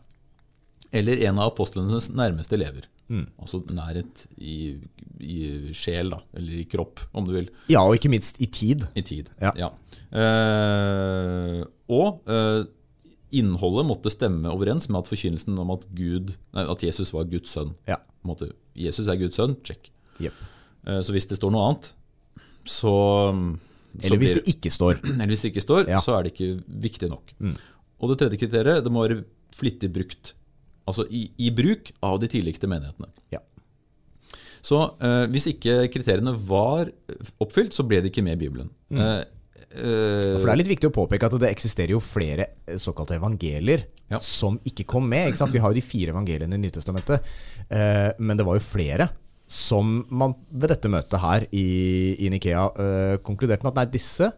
[0.93, 2.87] Eller en av apostlenes nærmeste elever.
[3.39, 4.77] Altså nærhet i,
[5.19, 6.21] i sjel, da.
[6.39, 7.49] Eller i kropp, om du vil.
[7.71, 8.85] ja, og ikke minst i tid.
[8.95, 9.27] I tid.
[9.43, 9.71] Ja.
[10.15, 12.61] Eh, og eh,
[13.35, 17.51] innholdet måtte stemme overens med at forkynnelsen om at, Gud, nei, at Jesus var Guds
[17.55, 17.73] sønn.
[17.89, 17.99] Ja.
[18.27, 19.91] Måtte, Jesus er Guds sønn, check.
[20.21, 20.39] Yep.
[20.87, 21.91] Eh, så hvis det står noe annet,
[22.67, 24.99] så, så Eller hvis blir- det ikke står.
[25.15, 25.99] eller hvis det ikke står, Ja.
[25.99, 26.05] Mm.
[26.07, 26.51] så er det ikke
[26.87, 27.35] viktig nok.
[28.01, 29.23] Og det tredje kriteriet, det må være
[29.57, 30.33] flittig brukt.
[30.91, 33.07] Altså i, i bruk av de tidligste menighetene.
[33.33, 33.39] Ja.
[34.61, 36.91] Så eh, hvis ikke kriteriene var
[37.41, 38.67] oppfylt, så ble det ikke med i Bibelen.
[38.93, 39.23] Eh,
[39.71, 43.17] eh, For det er litt viktig å påpeke at det eksisterer jo flere eh, såkalte
[43.17, 44.19] evangelier Ja.
[44.21, 45.31] som ikke kom med.
[45.31, 45.47] Ikke?
[45.55, 47.25] Vi har jo de fire evangeliene i Nytestamentet,
[47.71, 49.09] eh, men det var jo flere
[49.51, 51.65] som man ved dette møtet her i,
[52.23, 54.29] i Nikea eh, konkluderte med at nei, disse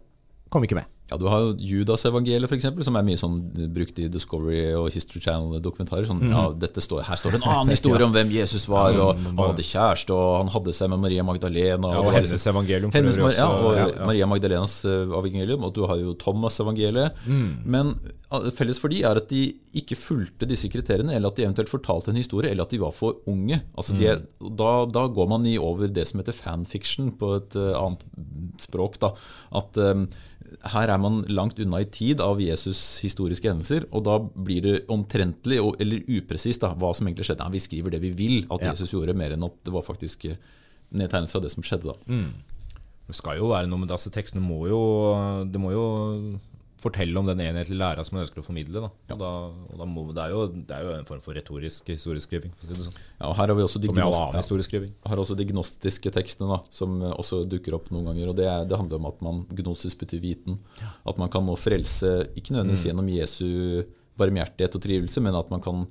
[0.54, 0.88] kom ikke med.
[1.14, 3.36] Ja, Du har jo Judas-evangeliet, f.eks., som er mye sånn
[3.74, 6.08] brukt i Discovery og History Channel-dokumentarer.
[6.10, 9.22] Sånn, ja, dette står, Her står det en annen historie om hvem Jesus var, og
[9.22, 11.94] han hadde kjæreste, og han hadde seg med Maria Magdalena.
[11.94, 13.88] Ja, og hennes evangelium Hennes, øvrig ja, og ja.
[14.10, 17.22] Maria Magdalenas eh, evangelium, og du har jo Thomas-evangeliet.
[17.70, 17.94] Men
[18.34, 19.44] eh, felles for de er at de
[19.78, 22.94] ikke fulgte disse kriteriene, eller at de eventuelt fortalte en historie, eller at de var
[22.96, 23.62] for unge.
[23.78, 27.58] Altså de, er- da, da går man i over det som heter fanfiction på et
[27.60, 28.04] uh, annet
[28.64, 28.98] språk.
[29.02, 29.14] Da.
[29.62, 30.06] At eh,
[30.74, 34.76] her er man langt unna i tid av Jesus' historiske hendelser, og da blir det
[34.94, 37.44] omtrentlig eller upresist da, hva som egentlig skjedde.
[37.46, 38.72] Ja, vi skriver det vi vil at Ja.
[38.72, 40.36] Jesus gjorde, mer enn at det var faktisk eh,
[40.94, 41.94] nedtegnelse av det som skjedde.
[41.94, 42.24] da.
[43.08, 43.98] Det skal jo være noe med det.
[43.98, 44.82] Altså, tekstene må jo,
[45.52, 46.40] det må jo
[46.84, 48.82] fortelle om den enhetlige læra som man ønsker å formidle.
[48.84, 48.90] Da.
[49.10, 49.16] Ja.
[49.22, 49.30] da,
[49.72, 52.52] og da må, det, er jo, det er jo en form for retorisk historieskriving.
[52.62, 52.94] sånn.
[53.20, 57.74] Ja, og her har vi også de har også de gnostiske tekstene, som også dukker
[57.80, 58.30] opp noen ganger.
[58.30, 60.60] og Det, er, det handler om at man gnosis betyr viten.
[61.08, 62.58] At man kan nå frelse, ikke Mm.
[62.60, 63.84] nødvendigvis gjennom Jesu
[64.20, 65.88] barmhjertighet og trivelse, men at man kan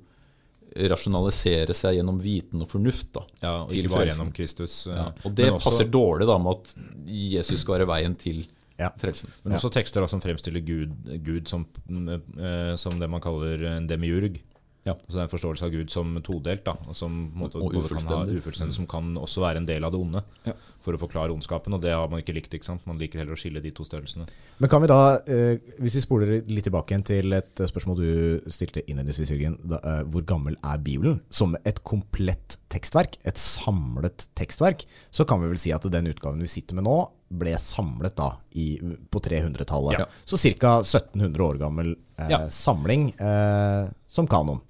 [0.89, 3.11] rasjonalisere seg gjennom viten og fornuft.
[3.13, 4.19] da, Ja, og ikke bare frelsen.
[4.25, 4.87] gjennom Kristus.
[4.87, 8.47] eh, Ja, og det passer også- dårlig da med at Jesus skal være veien til
[8.79, 8.89] Ja.
[8.97, 9.29] frelsen.
[9.43, 13.89] Men også tekster da, som fremstiller Gud, Gud som, eh, som det man kaller en
[13.89, 14.39] demiurg.
[14.85, 14.93] Ja.
[14.97, 17.85] Altså det er en forståelse av Gud som todelt, da, som måte, Og kan ha
[17.87, 18.37] ufullstendig.
[18.41, 20.23] ufullstendig, som kan også være en del av det onde.
[20.45, 20.53] Ja.
[20.83, 22.51] For å forklare ondskapen, og det har man ikke likt.
[22.53, 22.83] ikke sant?
[22.85, 24.27] Man liker heller å skille de to størrelsene.
[24.59, 27.95] Men kan vi da, eh, hvis vi spoler litt tilbake igjen til et eh, spørsmål
[27.95, 29.55] du stilte innledningsvis, Jørgen.
[29.63, 31.21] Da, eh, hvor gammel er Bibelen?
[31.31, 36.41] Som et komplett tekstverk, et samlet tekstverk, så kan vi vel si at den utgaven
[36.43, 36.97] vi sitter med nå,
[37.33, 38.77] ble samlet da i,
[39.09, 39.97] på 300-tallet.
[40.03, 40.05] Ja.
[40.27, 40.81] Så ca.
[40.83, 42.43] 1700 år gammel eh, Ja.
[42.49, 44.61] samling eh, som kanon.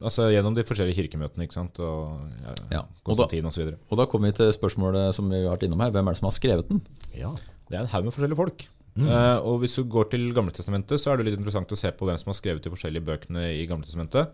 [0.00, 1.78] Altså Gjennom de forskjellige kirkemøtene ikke sant?
[1.84, 2.82] og ja, Ja.
[3.04, 3.74] Og Konstantin osv.
[3.90, 5.92] Og da kommer vi til spørsmålet som vi har vært innom her.
[5.94, 6.80] Hvem er det som har skrevet den?
[7.14, 7.34] Ja.
[7.68, 8.66] Det er en haug med forskjellige folk.
[9.00, 12.08] Eh, og hvis du går til Gamletestamentet, så er det litt interessant å se på
[12.08, 14.32] hvem som har skrevet de forskjellige bøkene i Gamletestamentet.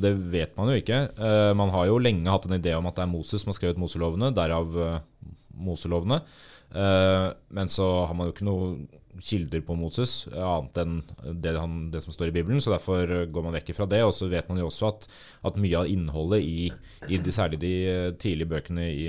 [0.00, 1.00] Det vet man jo ikke.
[1.18, 3.58] Uh, man har jo lenge hatt en idé om at det er Moses som har
[3.58, 5.00] skrevet Moselovene, derav uh,
[5.60, 6.22] Moselovene.
[6.70, 10.98] Eh, men så har man jo ikke noe kilder på Moses, eh, annet enn
[11.42, 12.60] det, han, det som står i Bibelen.
[12.62, 14.02] Så derfor eh, går man vekk fra det.
[14.06, 15.08] Og så vet man jo også at,
[15.50, 16.70] at mye av innholdet i,
[17.08, 19.08] i de, særlig de eh, tidlige bøkene i,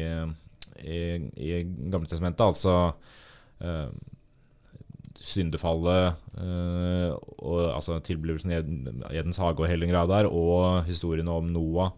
[0.81, 1.01] i,
[1.37, 1.51] i,
[1.91, 2.93] Gamle testamentet, altså
[3.63, 3.91] øh,
[5.21, 7.11] syndefallet, øh,
[7.43, 8.61] og, altså tilblivelsen i
[9.19, 11.91] Edens hage og greia der, og historiene om Noah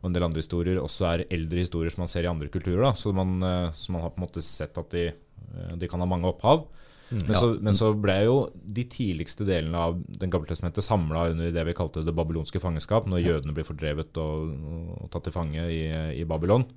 [0.00, 2.86] og en del andre historier også er eldre historier som man ser i andre kulturer.
[2.86, 2.94] Da.
[2.96, 3.34] Så, man,
[3.76, 5.10] så man har på en måte sett at de,
[5.76, 6.62] de kan ha mange opphav.
[7.10, 11.50] Men, så, men så ble jo de tidligste delene av Den gamle testamentet samla under
[11.54, 14.52] det vi kalte det babylonske fangenskap, når jødene ble fordrevet og,
[15.00, 15.82] og tatt til fange i,
[16.20, 16.68] i Babylon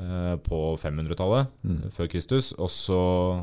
[0.00, 1.50] eh, på 500-tallet
[1.96, 2.52] før Kristus.
[2.56, 3.00] Og så,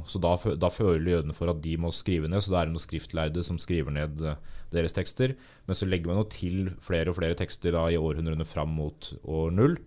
[0.09, 2.77] så da, da føler jødene for at de må skrive ned, så da er det
[2.77, 4.41] noen skriftlærde som skriver ned eh,
[4.73, 5.35] deres tekster.
[5.69, 9.13] Men så legger man jo til flere og flere tekster da i århundrene fram mot
[9.21, 9.77] år null.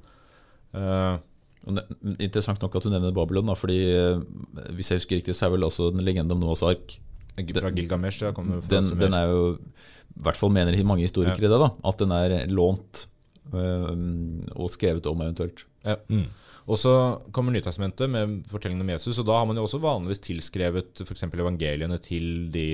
[0.79, 1.19] Eh,
[2.17, 4.23] interessant nok at du nevner Babylon, da, fordi eh,
[4.77, 6.99] hvis jeg husker riktig, så er vel også den legende om Noahs ark
[7.57, 11.61] fra Gilgamesh, ja, kommer den, den er jo I hvert fall mener mange historikere det,
[11.63, 13.07] da, at den er lånt
[13.55, 13.93] øh,
[14.57, 15.65] og skrevet om eventuelt.
[15.85, 15.97] Ja.
[16.71, 16.93] Og så
[17.35, 21.25] kommer Nytestamentet med fortellingen om Jesus, og da har man jo også vanligvis tilskrevet f.eks.
[21.33, 22.67] evangeliene til de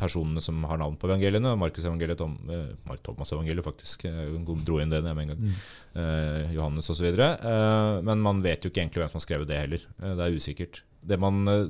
[0.00, 1.54] personene som har navn på evangeliene.
[1.58, 5.54] Markus evangeliet, Tom, eh, Thomas evangeliet faktisk, eh, dro inn det med en gang.
[5.94, 7.06] Eh, Johannes osv.
[7.18, 9.86] Eh, men man vet jo ikke egentlig hvem som har skrevet det heller.
[10.02, 10.82] Eh, det er usikkert.
[11.02, 11.66] Det man, eh,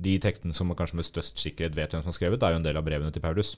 [0.00, 2.52] de tekstene som man kanskje med størst sikkerhet vet hvem som har skrevet, det er
[2.56, 3.56] jo en del av brevene til Paulus.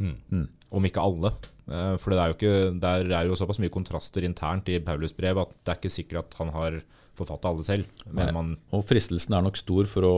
[0.00, 1.32] Om ikke alle.
[1.68, 5.12] Eh, For det er jo ikke, der er jo såpass mye kontraster internt i Paulus
[5.16, 6.80] brev at det er ikke sikkert at han har
[7.18, 7.84] forfatta alle selv.
[8.12, 10.14] Men man, Og fristelsen er nok stor for å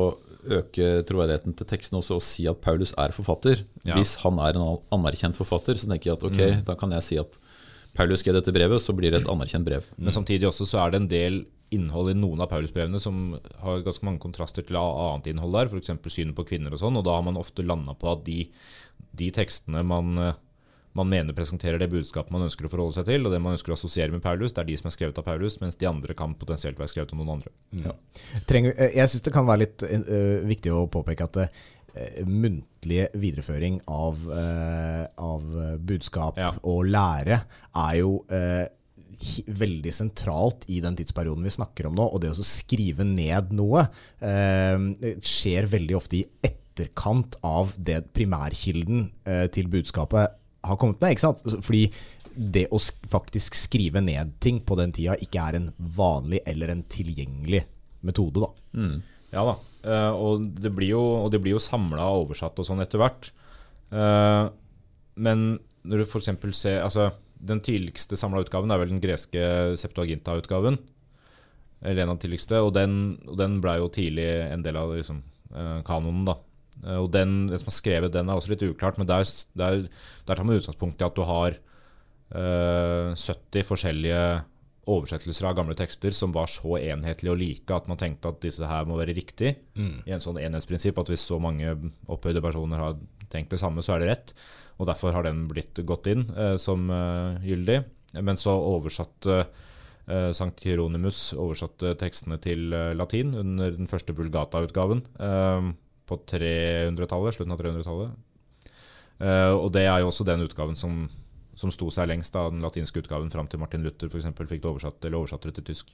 [0.51, 3.63] øke troverdigheten til teksten også og si at Paulus er forfatter.
[3.85, 3.97] Ja.
[3.97, 7.19] Hvis han er en anerkjent forfatter, så tenker jeg at ok, da kan jeg si
[7.21, 7.39] at
[7.97, 9.85] Paulus skrev dette brevet, så blir det et anerkjent brev.
[9.99, 13.83] men samtidig også så er det en del innhold i noen av Paulus-brevene som har
[13.87, 15.93] ganske mange kontraster til annet innhold der, f.eks.
[16.11, 18.41] synet på kvinner og sånn, og da har man ofte landa på at de,
[19.15, 20.39] de tekstene man, eh,
[20.99, 23.71] man mener presenterer det budskapet man ønsker å forholde seg til, og det man ønsker
[23.71, 26.17] å assosiere med Paulus, det er de som er skrevet av Paulus, mens de andre
[26.19, 27.95] kan potensielt være skrevet av noen andre.
[28.51, 31.63] Trenger, eh, jeg syns det kan være litt uh, viktig å påpeke at uh,
[32.27, 35.47] muntlig videreføring av, uh, av
[35.87, 36.51] budskap Ja.
[36.67, 38.67] og lære er jo hi-
[39.47, 42.07] veldig sentralt i den tidsperioden vi snakker om nå.
[42.09, 43.87] Og det å skrive ned noe
[44.25, 44.77] eh,
[45.25, 51.15] skjer veldig ofte i etterkant av det primærkilden eh, til budskapet har kommet med.
[51.15, 51.45] ikke sant?
[51.65, 51.87] Fordi
[52.31, 56.73] det å sk faktisk skrive ned ting på den tida ikke er en vanlig eller
[56.73, 57.65] en tilgjengelig
[58.07, 58.47] metode.
[58.47, 58.51] da.
[59.31, 59.57] Ja da,
[59.87, 63.31] eh, og det blir jo, og jo samla og oversatt og sånn etter hvert.
[63.91, 64.45] Eh,
[65.21, 65.45] men
[65.83, 66.31] når du f.eks.
[66.57, 69.43] ser altså, Den tidligste samla utgaven er vel den greske
[69.81, 70.77] Septuaginta-utgaven.
[71.81, 72.61] Eller en av de tidligste.
[72.61, 72.95] Og den,
[73.27, 75.23] og den ble jo tidlig en del av liksom,
[75.55, 76.37] eh, kanonen, da.
[76.85, 79.27] Eh, og den, det som er skrevet, den er også litt uklart, men der,
[79.59, 79.87] der,
[80.29, 81.57] der tar man utgangspunkt i at du har
[82.35, 84.23] uh, 70 forskjellige
[84.91, 88.67] oversettelser av gamle tekster som var så enhetlige og like at man tenkte at disse
[88.67, 89.55] her må være riktig.
[90.09, 91.77] I en sånn enhetsprinsipp at hvis så mange
[92.11, 92.97] opphøyde personer har
[93.31, 94.35] tenkt det samme, så er det rett.
[94.81, 97.83] Og derfor har den blitt gått inn eh, som eh, gyldig.
[98.25, 105.05] Men så oversatte eh, Sankt Hieronymus oversatte tekstene til latin under den første Vulgata-utgaven
[106.11, 108.19] på 300-tallet, slutten av 300-tallet.
[109.21, 111.05] Eh, og det er jo også den utgaven som,
[111.61, 114.65] som sto seg lengst av den latinske utgaven fram til Martin Luther for eksempel, fikk
[114.65, 115.93] det oversatt, eller oversatte det til tysk.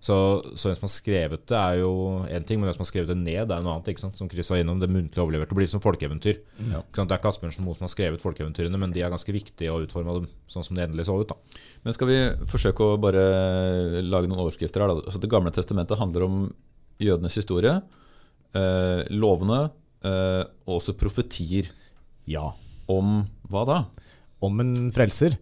[0.00, 0.16] Så,
[0.56, 1.90] så en som har skrevet det, er jo
[2.32, 3.90] én ting, men en som har skrevet det ned, er noe annet.
[3.92, 4.16] ikke sant?
[4.16, 6.38] Som Chris var innom, det muntlig overleverte blir som folkeeventyr.
[6.72, 6.80] Ja.
[6.80, 9.82] Det er ikke Asbjørnsen Moe som har skrevet folkeeventyrene, men de er ganske viktige å
[9.84, 11.34] utforme dem sånn som det endelig så ut.
[11.34, 11.60] da.
[11.84, 13.24] Men skal vi forsøke å bare
[14.06, 14.94] lage noen overskrifter her?
[14.94, 15.04] Da?
[15.04, 16.40] Altså, det gamle testamentet handler om
[17.00, 17.76] jødenes historie,
[18.56, 19.62] eh, lovene
[20.00, 21.68] eh, og også profetier.
[22.30, 22.48] Ja.
[22.90, 23.20] Om
[23.52, 23.82] hva da?
[24.40, 25.36] Om en frelser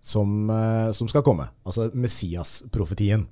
[0.00, 1.48] som, eh, som skal komme.
[1.66, 3.26] Altså Messias-profetien.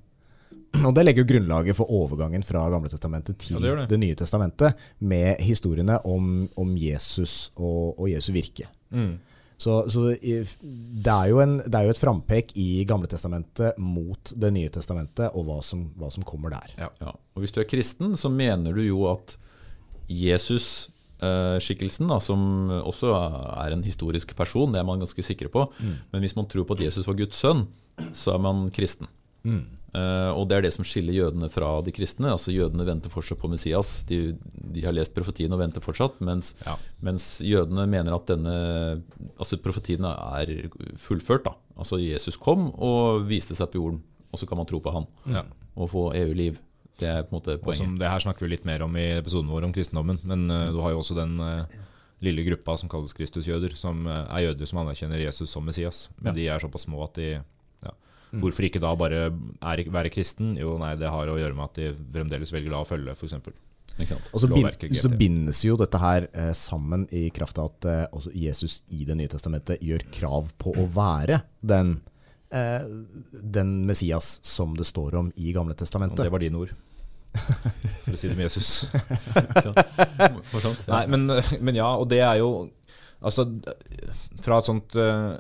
[0.84, 4.00] Og Det legger jo grunnlaget for overgangen fra Gamle testamentet til Ja, det, det det.
[4.02, 8.66] nye testamentet, med historiene om, om Jesus og, og Jesu virke.
[9.56, 14.34] Så, så det, er jo en, det er jo et frampek i Gamle testamentet mot
[14.36, 16.74] Det nye testamentet, og hva som, hva som kommer der.
[16.76, 16.90] Ja.
[17.00, 17.14] Ja.
[17.34, 19.38] Og hvis du er kristen, så mener du jo at
[21.20, 23.12] Jesus-skikkelsen, da, som også
[23.64, 25.66] er en historisk person, det er man ganske sikre på.
[26.12, 27.66] Men hvis man tror på at Jesus var Guds sønn,
[28.12, 29.08] så er man kristen.
[29.96, 32.28] Eh, og det er det som skiller jødene fra de kristne.
[32.34, 34.02] Altså Jødene venter fortsatt på Messias.
[34.04, 34.34] De,
[34.74, 36.18] de har lest profetien og venter fortsatt.
[36.20, 36.74] Mens, Ja.
[37.00, 39.02] mens jødene mener at denne
[39.38, 41.44] Altså profetiene er fullført.
[41.44, 44.02] da Altså Jesus kom og viste seg på jorden,
[44.32, 45.42] og så kan man tro på han Ja.
[45.76, 46.58] og få EU-liv.
[47.00, 47.82] Det er på en måte poenget.
[47.82, 50.70] som, det her snakker vi litt mer om i episoden vår om kristendommen, men uh,
[50.72, 51.66] du har jo også den uh,
[52.24, 56.06] lille gruppa som kalles kristusjøder, som uh, er jøder som anerkjenner Jesus som Messias.
[56.20, 57.92] Men de er såpass små at de ja.
[58.40, 60.56] Hvorfor ikke da bare er, være kristen?
[60.60, 63.38] Jo, nei, det har å gjøre med at de fremdeles velger da å følge, f.eks.
[63.96, 68.02] Og så, bind, så bindes jo dette her eh, sammen i kraft av at eh,
[68.12, 71.96] også Jesus i Det nye testamentet gjør krav på å være den,
[72.50, 76.24] den Messias som det står om i Gamle Og testamentet.
[76.24, 76.74] det var dine ord.
[78.04, 78.86] For å si det med Jesus.
[80.52, 80.86] Morsomt.
[80.88, 81.26] Nei, men,
[81.60, 82.68] men ja, og det er jo
[83.24, 83.46] Altså,
[84.44, 85.30] fra et sånt eh,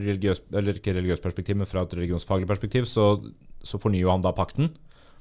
[0.00, 3.18] religiøst Eller ikke religiøst perspektiv, men fra et religionsfaglig perspektiv, så,
[3.62, 4.70] så fornyer han da pakten.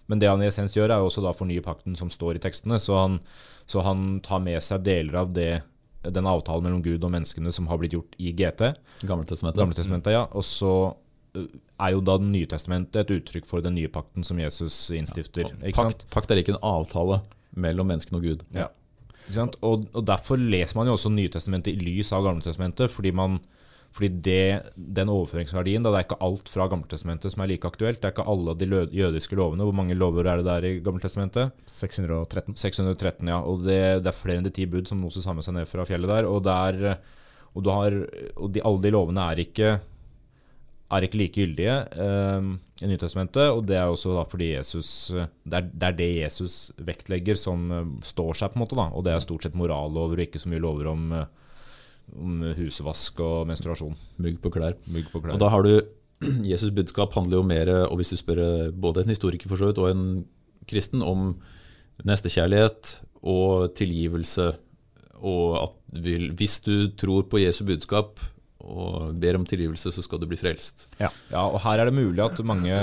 [0.08, 2.44] Men det han i essens gjør, er jo også da fornye pakten som står i
[2.44, 2.80] tekstene.
[2.82, 3.20] Så han,
[3.70, 5.62] så han tar med seg deler av det,
[6.08, 8.74] den avtalen mellom Gud og menneskene som har blitt gjort i GT.
[9.04, 9.62] Gamle testamentet.
[9.62, 10.24] Gamle testamentet, ja.
[10.32, 10.96] Og så eh,
[11.34, 15.50] er jo da Det nye testamentet et uttrykk for den nye pakten som Jesus innstifter.
[15.64, 16.06] ikke sant?
[16.06, 17.22] Pakt, pakt er ikke en avtale
[17.56, 18.46] mellom menneskene og Gud.
[18.56, 18.70] Ja.
[19.24, 19.58] Ikke sant?
[19.66, 23.42] Og, og derfor leser man jo også Nytestamentet i lys av Gamletestamentet, fordi man
[23.94, 28.00] fordi det, den overføringsverdien, da det er ikke alt fra Gamletestamentet som er like aktuelt.
[28.02, 28.68] Det er ikke alle de
[28.98, 29.68] jødiske lovene.
[29.68, 31.54] Hvor mange lover er det der i Gamletestamentet?
[31.70, 32.58] 613.
[32.58, 33.38] 613, ja.
[33.46, 35.70] Og det, det er flere enn de ti bud som Moses har med seg ned
[35.70, 36.26] fra fjellet der.
[36.26, 36.98] Og, det er,
[37.54, 38.00] og, du har,
[38.34, 39.76] og de, alle de lovene er ikke,
[40.96, 41.76] er ikke like gyldige
[42.06, 42.50] eh,
[42.84, 43.48] i Nytestamentet.
[43.54, 47.72] Og det er også da fordi Jesus det er, det er det Jesus vektlegger som
[47.72, 48.80] eh, står seg, på en måte.
[48.80, 51.26] da Og det er stort sett morallover og ikke så mye lover om, eh,
[52.20, 53.98] om husvask og menstruasjon.
[54.24, 54.54] Mugg på.
[54.54, 55.36] Mugg på klær.
[55.36, 55.76] Og da har du
[56.52, 59.72] Jesus' budskap handler jo mer, og hvis du spør eh, både en historiker for så
[59.72, 60.06] vidt og en
[60.70, 61.34] kristen, om
[62.08, 64.54] nestekjærlighet og tilgivelse.
[65.24, 66.04] Og at
[66.36, 68.20] hvis du tror på Jesu budskap
[68.64, 70.88] og ber om tilgivelse, så skal du bli frelst.
[71.02, 71.10] Ja,
[71.44, 72.74] og her er det mulig at mange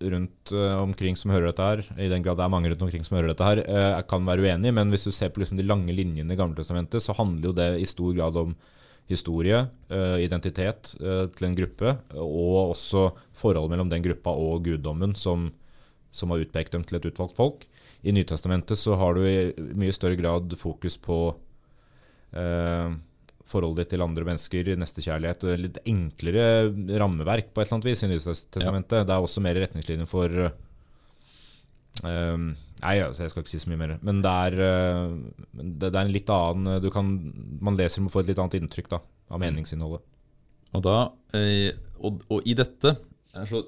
[0.00, 3.04] rundt eh, omkring som hører dette her, i den grad det er mange rundt omkring
[3.06, 5.66] som hører dette her, eh, kan være uenige, men hvis du ser på liksom de
[5.68, 8.56] lange linjene i Gammeltestamentet, så handler jo det i stor grad om
[9.08, 15.50] historie, eh, identitet til en gruppe, og også forholdet mellom den gruppa og guddommen som,
[16.12, 17.68] som har utpekt dem til et utvalgt folk.
[18.04, 21.18] I Nytestamentet så har du i mye større grad fokus på
[22.36, 22.96] eh,
[23.48, 26.46] forholdet ditt til andre mennesker, nestekjærlighet, og litt enklere
[27.00, 29.06] rammeverk på et eller annet vis i Nytestamentet.
[29.08, 30.40] Det er også mer retningslinjer for
[32.04, 33.96] um, Nei, altså, jeg skal ikke si så mye mer.
[34.06, 35.16] Men det er, uh,
[35.58, 37.10] det, det er en litt annen du kan,
[37.64, 39.02] Man leser og får et litt annet inntrykk da,
[39.34, 40.04] av meningsinnholdet.
[40.76, 40.96] Og, da,
[41.38, 41.72] eh,
[42.04, 42.92] og, og i dette
[43.48, 43.62] så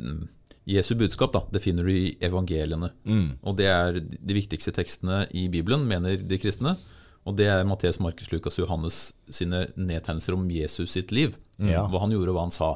[0.70, 2.92] Jesu budskap da, det finner du i evangeliene.
[3.08, 3.28] Mm.
[3.42, 6.76] Og det er de viktigste tekstene i Bibelen, mener de kristne.
[7.28, 11.34] Og det er Matteus, Markus, Lukas og Johannes sine nedtegnelser om Jesus sitt liv.
[11.60, 11.82] Ja.
[11.92, 12.70] Hva han gjorde, hva han sa,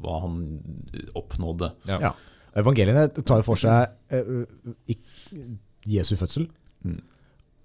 [0.00, 0.38] hva han
[1.18, 1.72] oppnådde.
[1.90, 1.98] Ja.
[2.08, 2.12] Ja.
[2.60, 4.96] Evangeliene tar for seg eh,
[5.86, 6.48] Jesu fødsel,
[6.84, 7.02] Mm.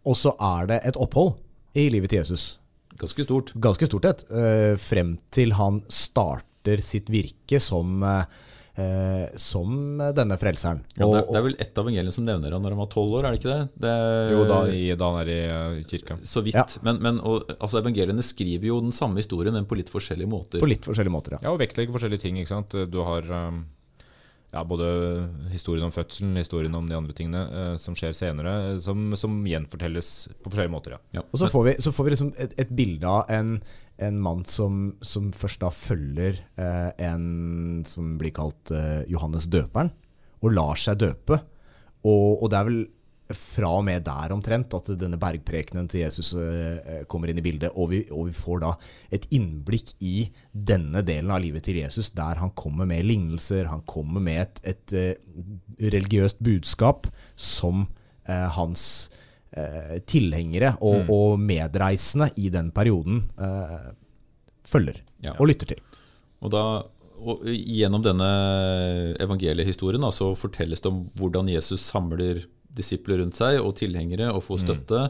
[0.06, 1.38] og så er det et opphold
[1.80, 2.60] i livet til Jesus.
[3.00, 3.54] Ganske stort.
[3.64, 4.24] Ganske stort et.
[4.30, 8.26] eh, Frem til han starter sitt virke som, eh,
[8.76, 10.82] eh, som denne frelseren.
[10.96, 12.92] Ja, det, er, det er vel ett av evangeliene som nevner han når han var
[12.94, 13.86] tolv år, er det ikke det?
[13.86, 13.94] det
[14.34, 16.20] Jo, da, i, da han er i uh, kirka.
[16.28, 16.60] Så vidt.
[16.60, 16.66] Ja.
[16.88, 20.64] Men, men og, altså, evangeliene skriver jo den samme historien, men på litt forskjellige måter.
[20.64, 21.46] På litt forskjellige måter, ja.
[21.48, 22.42] Ja, og vektlegger forskjellige ting.
[22.42, 22.76] ikke sant?
[22.92, 23.64] Du har um,
[24.56, 24.88] ja, både
[25.52, 29.42] historien om fødselen, historien om de andre tingene uh, som skjer senere, eh, som, som
[29.48, 30.96] gjenfortelles på forskjellige måter.
[30.96, 31.02] ja.
[31.20, 31.24] Ja.
[31.28, 33.58] Og så får vi, så får vi liksom et, et bilde av en,
[33.98, 39.94] en mann som, som først da følger eh, en som blir kalt eh, Johannes døperen,
[40.44, 41.40] og lar seg døpe.
[42.06, 42.84] Og, og det er vel
[43.34, 47.74] fra og med der omtrent at denne bergprekenen til Jesus eh, kommer inn i bildet,
[47.74, 48.74] og vi, og vi får da
[49.16, 53.82] et innblikk i denne delen av livet til Jesus, der han kommer med lignelser, han
[53.90, 57.88] kommer med et, et et religiøst budskap som
[58.30, 59.22] eh, hans eh,
[60.10, 63.92] tilhengere og, og medreisende i den perioden eh,
[64.68, 65.32] følger Ja.
[65.40, 65.80] og lytter til.
[66.44, 66.64] Og da,
[67.26, 68.28] og Gjennom denne
[69.24, 72.44] evangeliehistorien da, så fortelles det om hvordan Jesus samler
[72.76, 75.06] disipler rundt seg og tilhengere og får støtte,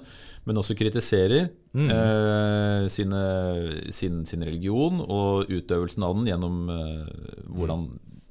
[0.45, 3.21] men også kritiserer eh, sine,
[3.89, 7.07] sin, sin religion og utøvelsen av den gjennom eh,
[7.49, 7.87] hvordan,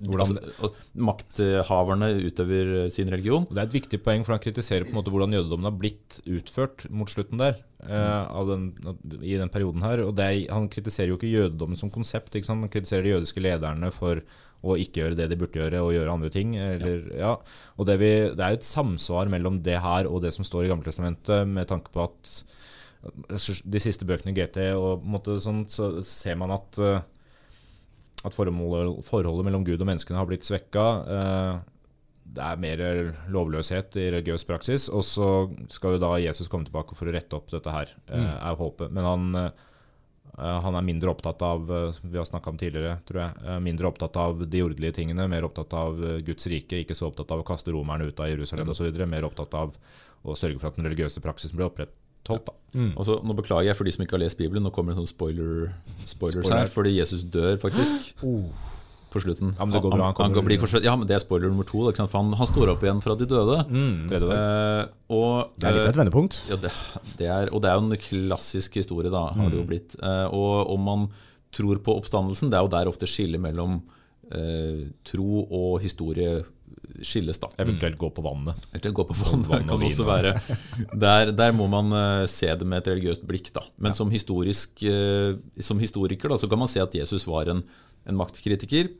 [0.06, 3.46] Hvordan- altså, makthaverne utøver sin religion.
[3.50, 6.20] Det er et viktig poeng, for han kritiserer på en måte hvordan jødedommen har blitt
[6.26, 7.60] utført mot slutten der.
[7.84, 8.72] Uh, av den,
[9.20, 10.00] I den perioden her.
[10.06, 12.32] Og det er, han kritiserer jo ikke jødedommen som konsept.
[12.48, 14.22] Han kritiserer de jødiske lederne for
[14.64, 16.56] å ikke gjøre det de burde gjøre, og gjøre andre ting.
[16.56, 17.36] Eller, ja.
[17.76, 20.70] Og det, vi, det er et samsvar mellom det her og det som står i
[20.72, 22.32] Gammeltestamentet, med tanke på at
[23.28, 27.02] de siste bøkene i GT, og på en måte sånn, så ser man at eh,
[28.24, 30.87] at forholdet, forholdet mellom Gud og menneskene har blitt svekka.
[31.04, 31.52] Eh,
[32.34, 32.82] det er mer
[33.30, 34.88] lovløshet i religiøs praksis.
[34.88, 35.28] Og så
[35.72, 38.90] skal jo da Jesus komme tilbake for å rette opp dette her, eh, er håpet.
[38.90, 43.87] Men han, eh, han er mindre opptatt av vi har om tidligere, tror jeg, mindre
[43.87, 46.80] opptatt av de jordelige tingene, mer opptatt av Guds rike.
[46.80, 49.06] Ikke så opptatt av å kaste romerne ut av Jerusalem osv.
[49.06, 49.76] Mer opptatt av
[50.24, 51.68] å sørge for at den religiøse praksisen blir
[52.24, 52.46] opprettholdt.
[52.74, 52.92] Da.
[52.98, 54.98] Og så, nå beklager jeg for de som ikke har lest Bibelen, nå kommer det
[54.98, 55.68] en sånn spoiler,
[56.08, 56.64] spoilers Spoiler.
[56.64, 58.14] her, fordi Jesus dør faktisk.
[59.14, 59.52] På slutten.
[59.54, 61.62] Ja, men det går bra, han Han, han, bli, ja, men det er spoiler nummer
[61.62, 61.84] to.
[61.87, 62.10] Ikke sant?
[62.10, 63.60] For han, han står opp igjen fra de døde.
[63.70, 64.08] Mm.
[64.10, 66.38] Eh, og, Det er litt av et vendepunkt.
[66.50, 66.72] ja, det,
[67.20, 69.94] det er, og det er jo en klassisk historie, da, har det jo blitt.
[70.02, 71.06] Eh, og om man
[71.54, 73.84] tror på oppstandelsen, det er jo der ofte skillet mellom
[74.34, 76.40] eh, tro og historie
[77.02, 77.48] skilles, da.
[77.59, 78.66] Eventuelt gå på vannet.
[78.70, 80.35] Eventuelt gå på vannet, Vann kan også være.
[81.04, 83.50] Der, der må man eh, se det med et religiøst blikk.
[83.54, 83.64] Da.
[83.83, 87.64] Men som, historisk, eh, som historiker da, så kan man se at Jesus var en,
[88.07, 88.92] en maktkritiker.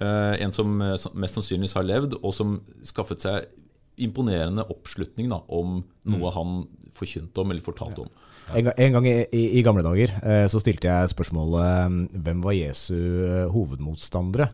[0.00, 3.50] eh, en som mest sannsynligvis har levd, og som skaffet seg
[4.00, 6.62] imponerende oppslutning da, om noe han
[6.96, 8.12] forkynte om eller fortalte om.
[8.56, 12.42] En, en gang i, i, i gamle dager eh, så stilte jeg spørsmålet eh, hvem
[12.44, 14.50] var Jesu eh, hovedmotstandere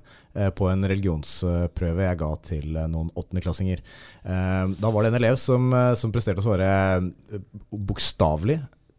[0.52, 3.80] på en religionsprøve jeg ga til noen åttendeklassinger.
[4.20, 6.66] Da var det en elev som, som presterte å svare
[7.72, 8.58] bokstavelig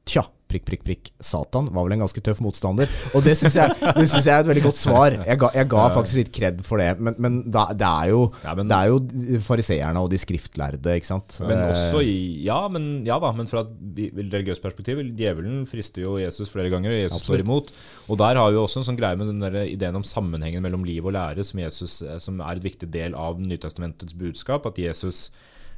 [0.09, 2.87] Tja, prikk, prikk, prikk, Satan var vel en ganske tøff motstander.
[3.17, 5.15] Og det syns jeg, jeg er et veldig godt svar.
[5.27, 6.89] Jeg ga, jeg ga faktisk litt kred for det.
[7.03, 10.95] Men, men da, det, er jo, Ja, men- det er jo fariseerne og de skriftlærde,
[10.97, 11.39] ikke sant.
[11.47, 16.01] Men Eh, også i Ja, men, ja da, men fra et religiøst perspektiv Djevelen frister
[16.05, 17.71] jo Jesus flere ganger, og Jesus står imot.
[18.07, 20.85] Og der har vi også en sånn greie med den der ideen om sammenhengen mellom
[20.87, 24.65] liv og lære, som, Jesus, eh, som er et viktig del av Nytestamentets budskap.
[24.69, 25.27] At Jesus,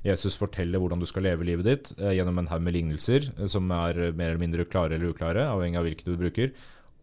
[0.05, 3.47] Jesus forteller hvordan du skal leve livet ditt eh, gjennom en haug med lignelser, eh,
[3.51, 6.53] som er eh, mer eller mindre klare eller uklare, avhengig av hvilke du bruker.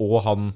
[0.03, 0.55] Og han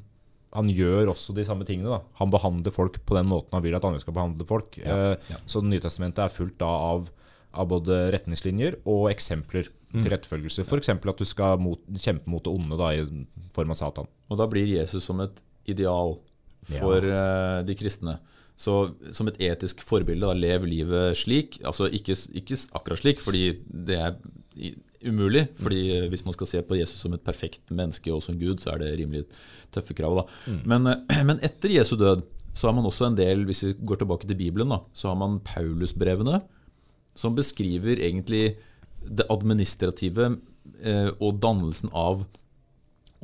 [0.50, 1.92] han gjør også de samme tingene.
[1.94, 4.78] da Han behandler folk på den måten han vil at andre skal behandle folk.
[4.82, 5.14] Eh,
[5.46, 7.10] Så Nytestamentet er fullt da av,
[7.54, 10.64] av både retningslinjer og eksempler til etterfølgelse.
[10.66, 10.88] F.eks.
[10.90, 13.04] at du skal mot, kjempe mot det onde da i
[13.54, 14.10] form av Satan.
[14.30, 15.38] Og da blir Jesus som et
[15.70, 16.16] ideal
[16.66, 18.18] for eh, de kristne.
[18.60, 18.74] Så
[19.16, 21.60] som et etisk forbilde, da, lev livet slik.
[21.64, 24.18] Altså ikke, ikke akkurat slik, fordi det er
[25.06, 25.46] umulig.
[25.56, 28.74] fordi hvis man skal se på Jesus som et perfekt menneske og som Gud, så
[28.74, 29.24] er det rimelig
[29.72, 30.20] tøffe krav.
[30.20, 30.58] da.
[30.64, 34.02] Men, eh, men etter Jesu død så har man også en del, hvis vi går
[34.02, 36.42] tilbake til Bibelen, da, så har man Paulusbrevene,
[37.14, 38.56] som beskriver egentlig
[39.00, 40.36] det administrative
[40.82, 42.26] eh, og dannelsen av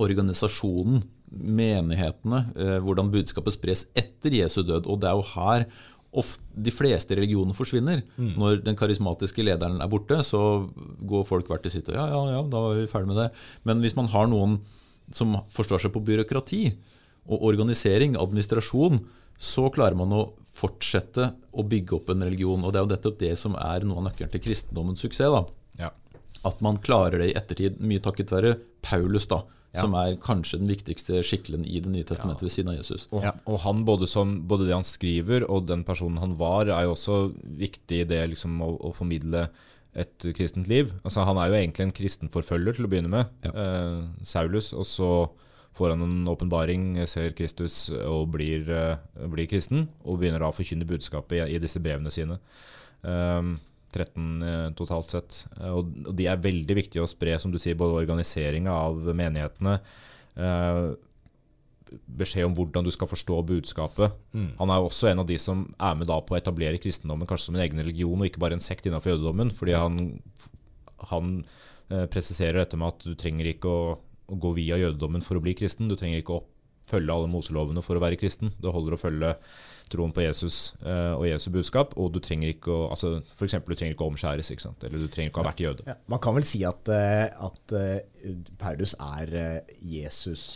[0.00, 4.86] organisasjonen, menighetene, eh, hvordan budskapet spres etter Jesu død.
[4.86, 5.66] Og det er jo her
[6.16, 8.02] ofte, de fleste religioner forsvinner.
[8.16, 10.70] Når den karismatiske lederen er borte, så
[11.04, 13.30] går folk hvert til sitt og ja, ja, ja, da er vi ferdig med det.
[13.68, 14.60] Men hvis man har noen
[15.12, 16.62] som forstår seg på byråkrati
[17.28, 19.02] og organisering, administrasjon,
[19.36, 20.22] så klarer man å
[20.56, 22.64] fortsette å bygge opp en religion.
[22.64, 25.28] Og det er jo nettopp det som er noe av nøkkelen til kristendommens suksess.
[25.28, 25.44] da
[25.84, 25.90] Ja.
[26.44, 29.42] at man klarer det i ettertid, mye takket være Paulus, da,
[29.74, 33.08] som er kanskje den viktigste skikkelen i Det nye testamentet ved siden av Jesus.
[33.12, 36.86] Og, og han både, som, både det han skriver og den personen han var, er
[36.86, 39.48] jo også viktig i det liksom, å, å formidle
[39.96, 40.92] et kristent liv.
[41.04, 43.52] Altså, han er jo egentlig en kristenforfølger til å begynne med, Ja.
[43.52, 44.72] eh, Saulus.
[44.76, 45.10] Og så
[45.76, 48.96] får han en åpenbaring, ser Kristus og blir, eh,
[49.28, 49.88] blir kristen.
[50.04, 52.38] Og begynner da å forkynne budskapet i, i disse brevene sine.
[53.02, 53.56] Um,
[53.94, 55.44] 13 eh, totalt sett.
[55.60, 59.80] Eh, Og, de er veldig viktige å spre, som du sier, både organiseringa av menighetene.
[60.36, 60.94] eh,
[62.18, 64.12] beskjed om hvordan du skal forstå budskapet.
[64.58, 67.28] Han er jo også en av de som er med da på å etablere kristendommen
[67.30, 69.52] kanskje som en egen religion, og ikke bare en sekt innenfor jødedommen.
[69.54, 70.00] Fordi han,
[71.12, 71.30] han
[71.88, 73.94] eh, presiserer dette med at du trenger ikke å,
[74.26, 75.88] å gå via jødedommen for å bli kristen.
[75.88, 76.44] Du trenger ikke å
[76.90, 78.52] følge alle Moselovene for å være kristen.
[78.58, 79.36] Det holder å følge
[79.92, 83.74] troen på Jesus eh, og Jesu budskap, og du trenger ikke å altså, for eksempel,
[83.74, 84.86] du trenger ikke å omskjæres, ikke sant?
[84.86, 85.86] eller du trenger ikke å ha vært jøde.
[85.86, 89.36] Ja, man kan vel si at, eh, at eh, Paulus er
[89.82, 90.46] Jesus'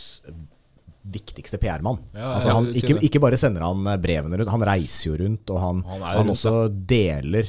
[1.10, 2.02] viktigste PR-mann.
[2.12, 5.84] Ja, altså ikke, ikke bare sender han brevene rundt, han reiser jo rundt, og han,
[5.88, 7.48] Han han, rundt, også deler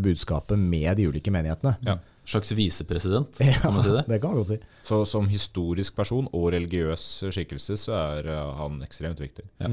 [0.00, 1.74] budskapet med de ulike menighetene.
[1.84, 1.98] Ja.
[2.26, 4.02] Slags visepresident, Ja, kan man si det?
[4.10, 4.58] det kan man godt si.
[4.88, 9.44] Så som historisk person og religiøs skikkelse så er eh, han ekstremt viktig.
[9.62, 9.70] Ja.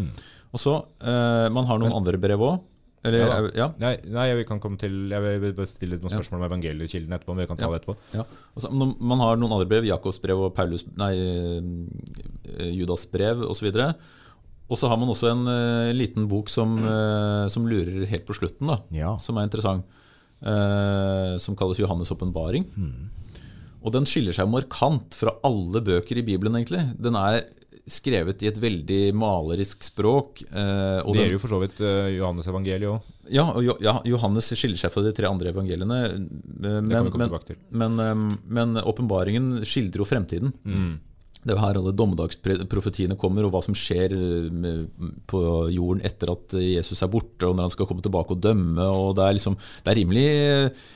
[0.54, 2.62] Og så, eh, Man har noen andre brev òg.
[3.04, 6.20] Eller, Ja ja, Nei, nei, jeg kan komme til Jeg vil bare stille noen Ja.
[6.22, 7.34] spørsmål om evangeliekilden etterpå.
[7.36, 7.72] Men vi kan ta Ja.
[7.74, 7.98] det etterpå.
[8.14, 8.24] ja.
[8.56, 13.74] Og man har noen andre brev, Jakobs brev og Paulus Nei, eh, Judas brev osv.
[14.72, 18.34] Og så har man også en uh, liten bok som, uh, som lurer helt på
[18.38, 19.18] slutten, da, Ja.
[19.18, 19.84] som er interessant.
[20.44, 20.50] eh,
[21.42, 22.66] som kalles Johannes' åpenbaring.
[23.84, 26.86] Og den skiller seg markant fra alle bøker i Bibelen, egentlig.
[27.04, 27.42] Den er
[27.90, 30.40] skrevet i et veldig malerisk språk.
[30.48, 33.10] eh, og Det gjelder jo for så vidt eh, Johannes evangeliet òg.
[33.34, 33.44] Ja,
[33.84, 35.98] ja, Johannes skiller seg fra de tre andre evangeliene.
[36.06, 36.18] eh,
[36.64, 37.58] Men, Det kan vi komme men, tilbake til.
[38.00, 40.54] eh, men åpenbaringen skildrer jo fremtiden.
[40.64, 40.94] Mm.
[41.44, 44.86] Det er her alle dommedagsprofetiene kommer, og hva som skjer eh,
[45.28, 45.42] på
[45.74, 48.86] jorden etter at Jesus er borte, og når han skal komme tilbake og dømme.
[48.88, 50.88] og Det er liksom, det er rimelig eh,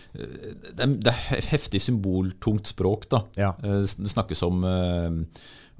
[0.71, 3.09] Det er, det er heftig symboltungt språk.
[3.11, 3.23] da.
[3.37, 3.51] Ja.
[3.63, 4.63] Eh, Det snakkes om,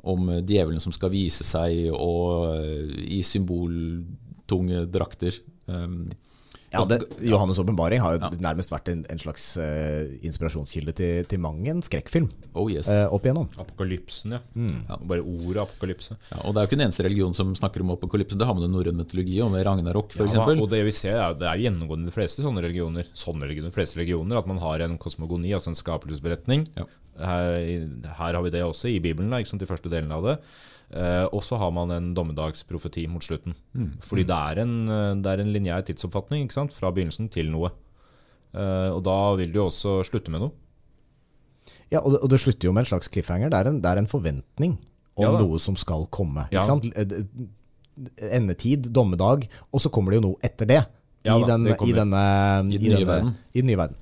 [0.03, 2.59] om djevelen som skal vise seg, og
[3.01, 5.39] i symboltunge drakter.
[6.73, 8.29] Ja, det, Johannes' åpenbaring har jo Ja.
[8.43, 12.27] nærmest vært en, en slags uh, inspirasjonskilde til, til mang en skrekkfilm
[12.59, 12.89] Oh yes.
[12.91, 13.47] uh, opp igjennom.
[13.57, 14.41] Apokalypsen, ja.
[14.53, 14.81] Mm.
[15.07, 16.17] Bare ordet apokalypse.
[16.31, 18.35] Ja, og Det er jo ikke den eneste religion som snakker om apokalypse.
[18.37, 20.35] Det har man i norrøn mytologi og med Ragnarok f.eks.
[20.35, 23.47] Ja, og det vi ser er, det er gjennomgående i de fleste sånne religioner, sånne
[23.47, 26.67] religioner, de fleste religioner, at man har en kosmogoni, altså en skapelsesberetning.
[26.75, 26.83] Ja.
[27.17, 27.87] Her,
[28.19, 30.35] her har vi det også i Bibelen, da, ikke sant, de første delene av det.
[30.93, 33.55] Eh, og så har man en dommedagsprofeti mot slutten.
[34.07, 37.51] Fordi det er en, eh, det er en lineær tidsoppfatning ikke sant, fra begynnelsen til
[37.51, 37.71] noe.
[38.57, 40.51] Uh, og da vil du jo også slutte med noe.
[41.91, 43.51] Ja, og det, og det slutter jo med en slags cliffhanger.
[43.51, 44.77] Det er en, det er en forventning
[45.17, 46.47] om Ja noe som skal komme.
[46.55, 46.63] Ja.
[46.65, 46.87] Sant?
[48.31, 50.79] Endetid, dommedag, og så kommer det jo noe etter det.
[51.27, 52.23] Ja I, den, i, denne,
[52.71, 53.97] I den nye denne- I den nye verden.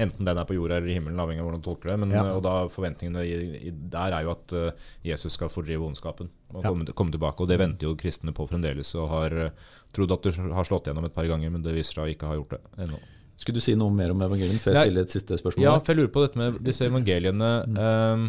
[0.00, 1.98] Enten den er på jorda eller i himmelen, avhengig av hvordan du tolker det.
[2.02, 2.22] Men, Ja.
[2.34, 4.70] Og da forventningene i, i, der er jo at uh,
[5.04, 6.68] Jesus skal fordrive ondskapen og Ja.
[6.70, 7.40] komme, komme tilbake.
[7.44, 9.50] Og det venter jo kristne på fremdeles, og har uh,
[9.92, 12.26] trodd at du har slått gjennom et par ganger, men det viser seg å ikke
[12.30, 12.98] ha gjort det ennå.
[13.40, 15.64] Skulle du si noe mer om evangeliet før jeg stiller et siste spørsmål?
[15.64, 17.50] Ja, for jeg lurer på dette med disse evangeliene.
[17.72, 18.26] Mm.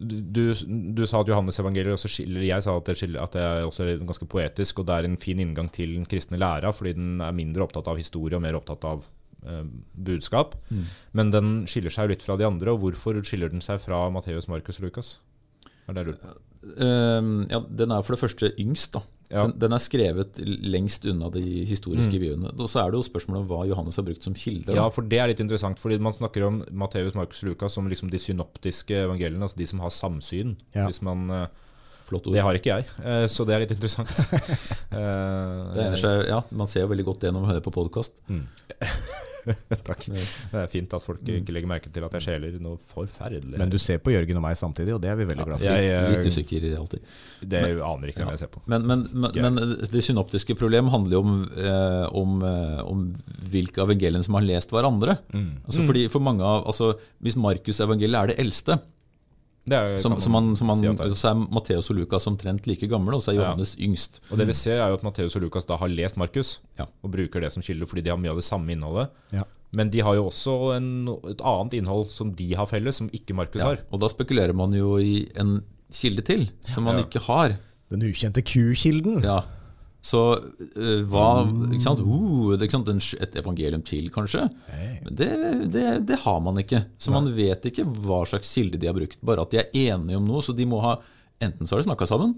[0.00, 0.40] du, du,
[0.96, 3.66] du sa at Johannes evangeliet også skiller Jeg sa at det, skiller, at det er
[3.68, 7.20] også ganske poetisk, og det er en fin inngang til den kristne læra, fordi den
[7.24, 9.12] er mindre opptatt av historie og mer opptatt av eh,
[9.94, 10.54] budskap.
[10.70, 10.84] Mm.
[11.12, 12.72] Men den skiller seg jo litt fra de andre.
[12.74, 15.18] Og hvorfor skiller den seg fra Matteus, Markus og Lukas?
[15.88, 16.34] Er det jeg lurer på?
[16.82, 18.92] Ehm, ja, den er for det første yngst.
[18.96, 19.02] da.
[19.30, 19.42] Ja.
[19.46, 22.22] Den, den er skrevet lengst unna de historiske Mm.
[22.22, 22.50] byene.
[22.60, 24.74] Og så er det jo spørsmålet om hva Johannes har brukt som kilder.
[24.78, 27.88] Ja, for det er litt interessant, fordi man snakker om Matteus, Markus og Lukas som
[27.88, 30.56] liksom de synoptiske evangeliene, altså de som har samsyn.
[30.74, 30.86] Ja.
[30.86, 31.46] Hvis man, eh,
[32.06, 32.36] Flott ord.
[32.36, 34.14] det har ikke jeg, eh, så det er litt interessant.
[34.96, 38.22] Eh, seg, ja, Man ser jo veldig godt det når man hører på podkast.
[39.86, 40.06] Takk.
[40.08, 43.58] Det er fint at folk ikke legger merke til at jeg skjeler noe forferdelig.
[43.60, 45.68] Men du ser på Jørgen og meg samtidig, og det er vi veldig glad for.
[45.68, 47.12] jeg, jeg, Litt usikker alltid.
[47.54, 48.62] Det aner ikke hvem jeg ser på.
[48.72, 53.06] Men, men, men, men det synoptiske problem handler jo om, eh, om, eh, om
[53.52, 55.18] hvilke evangeliene som har lest hverandre.
[55.34, 55.50] Mm.
[55.66, 58.80] Altså fordi for mange av, altså Hvis Markus-evangeliet er det eldste,
[59.74, 62.86] er, som, som man, som man, si det så er Matteus og Lukas omtrent like
[62.86, 63.42] gamle, og så er Ja.
[63.50, 64.20] Johannes yngst.
[64.30, 66.86] Og det vi ser er jo at Matteus og Lukas da har lest Markus, Ja.
[67.02, 69.10] og bruker det som kilde fordi de har mye av det samme innholdet.
[69.32, 69.42] Ja.
[69.72, 73.34] Men de har jo også en, et annet innhold som de har felles, som ikke
[73.34, 73.66] Markus Ja.
[73.74, 73.78] har.
[73.90, 75.62] Og da spekulerer man jo i en
[75.92, 77.58] kilde til, som man ikke har.
[77.90, 79.22] Den ukjente Q-kilden.
[79.22, 79.42] Ja.
[80.06, 81.24] Så uh, hva
[81.72, 82.02] Ikke sant?
[82.06, 82.90] Uh, det ikke sant?
[82.92, 84.44] En, et evangelium til, kanskje?
[84.70, 85.00] Hey.
[85.06, 85.30] Men det,
[85.74, 86.84] det, det har man ikke.
[87.02, 89.18] Så man vet ikke hva slags kilde de har brukt.
[89.26, 90.44] Bare at de er enige om noe.
[90.46, 90.96] Så de må ha
[91.42, 92.30] Enten så har de snakka sammen,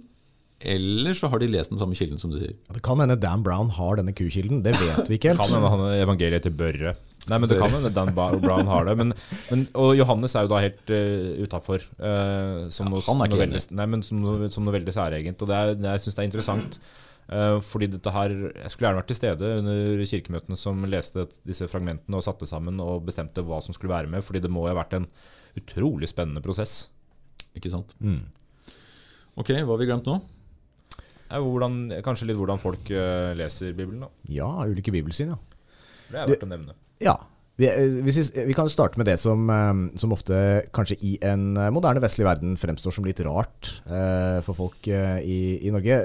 [0.59, 2.57] eller så har de lest den samme kilden, som du sier.
[2.75, 5.55] Det kan hende Dan Brown har denne Q-kilden, det vet vi ikke Kan helt.
[5.55, 6.97] hende han er evangeliet til Børre.
[7.29, 8.97] Nei, men det kan hende Dan Brown har det.
[8.99, 9.13] Men,
[9.53, 11.85] men, og Johannes er jo da helt uh, utafor.
[12.75, 14.97] som, Ja, noe- han er ikke noe veldig, nei, men som, noe, som noe veldig
[14.99, 15.45] særegent.
[15.47, 16.81] Og det er, jeg syns det er interessant.
[17.29, 21.69] Eh, fordi dette her Jeg skulle gjerne vært til stede under kirkemøtene som leste disse
[21.71, 24.25] fragmentene og satte sammen og bestemte hva som skulle være med.
[24.27, 25.09] Fordi det må jo ha vært en
[25.59, 26.89] utrolig spennende prosess.
[27.59, 27.95] Ikke sant?
[28.01, 28.27] Mm.
[29.39, 30.19] Ok, hva har vi glemt nå?
[31.29, 34.13] Ja, hvordan, kanskje litt hvordan folk eh, leser Bibelen, da.
[34.33, 35.41] Ja, ulike bibelsyn, ja.
[36.09, 36.77] Det er verdt å nevne.
[37.05, 37.19] Ja.
[37.59, 38.13] Vi, eh, vi,
[38.47, 40.37] vi kan starte med det som, eh, som ofte
[40.75, 45.19] kanskje i en eh, moderne vestlig verden fremstår som litt rart eh, for folk eh,
[45.27, 45.97] i, i Norge.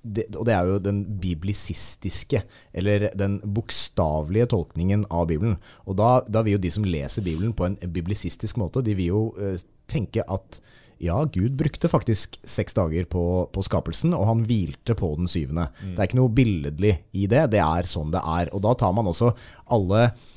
[0.00, 2.42] Det, og det er jo den biblisistiske,
[2.72, 5.56] eller den bokstavelige tolkningen av Bibelen.
[5.88, 9.10] Og da, da vil jo de som leser Bibelen på en biblisistisk måte, de vil
[9.10, 9.56] jo eh,
[9.90, 10.60] tenke at
[11.00, 15.70] ja, Gud brukte faktisk seks dager på, på skapelsen, og han hvilte på den syvende.
[15.80, 18.52] Det er ikke noe billedlig i det, det er sånn det er.
[18.52, 19.32] Og da tar man også
[19.72, 20.28] alle eh,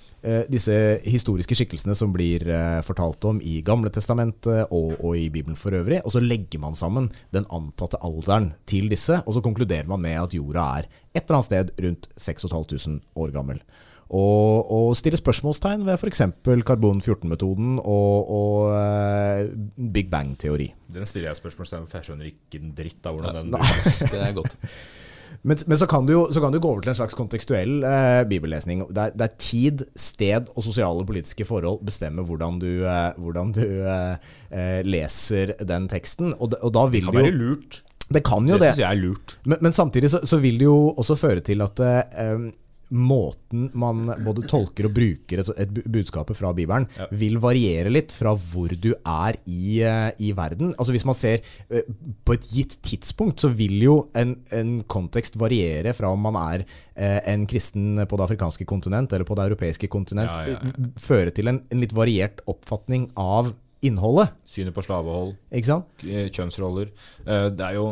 [0.47, 5.57] disse historiske skikkelsene som blir eh, fortalt om i Gamle testamentet og, og i Bibelen
[5.59, 9.89] for øvrig, og så legger man sammen den antatte alderen til disse, og så konkluderer
[9.89, 13.59] man med at jorda er et eller annet sted rundt 6500 år gammel.
[14.13, 16.21] Og, og stille spørsmålstegn ved f.eks.
[16.67, 19.47] karbon-14-metoden og, og eh,
[19.93, 20.67] Big Bang-teori.
[20.93, 23.71] Den stiller jeg spørsmålstegn ved, for jeg skjønner ikke en dritt av hvordan den Nei.
[24.13, 24.53] Det er godt.
[25.41, 27.84] Men, men så, kan du jo, så kan du gå over til en slags kontekstuell
[27.88, 28.86] eh, bibellesning.
[28.95, 33.65] Der, der tid, sted og sosiale og politiske forhold bestemmer hvordan du, eh, hvordan du
[33.65, 36.36] eh, eh, leser den teksten.
[36.38, 37.81] Og, og da vil kan jo, være lurt.
[38.13, 38.73] Det kan jo Det det.
[38.73, 39.38] Synes jeg er lurt.
[39.45, 42.51] Men, men samtidig så, så vil det jo også føre til at eh,
[42.94, 47.08] måten man både tolker og bruker et, et budskapet fra Bibelen, Ja.
[47.12, 50.76] vil variere litt fra hvor du er i, eh, i verden.
[50.78, 51.82] Altså Hvis man ser eh,
[52.24, 56.66] på et gitt tidspunkt, så vil jo en, en kontekst variere fra om man er
[56.96, 61.34] eh, en kristen på det afrikanske kontinent eller på det europeiske kontinent, Ja, ja, føre
[61.34, 64.32] til en, en litt variert oppfatning av innholdet.
[64.48, 65.34] Synet på slavehold,
[66.32, 66.94] kjønnsroller.
[67.26, 67.88] Det er jo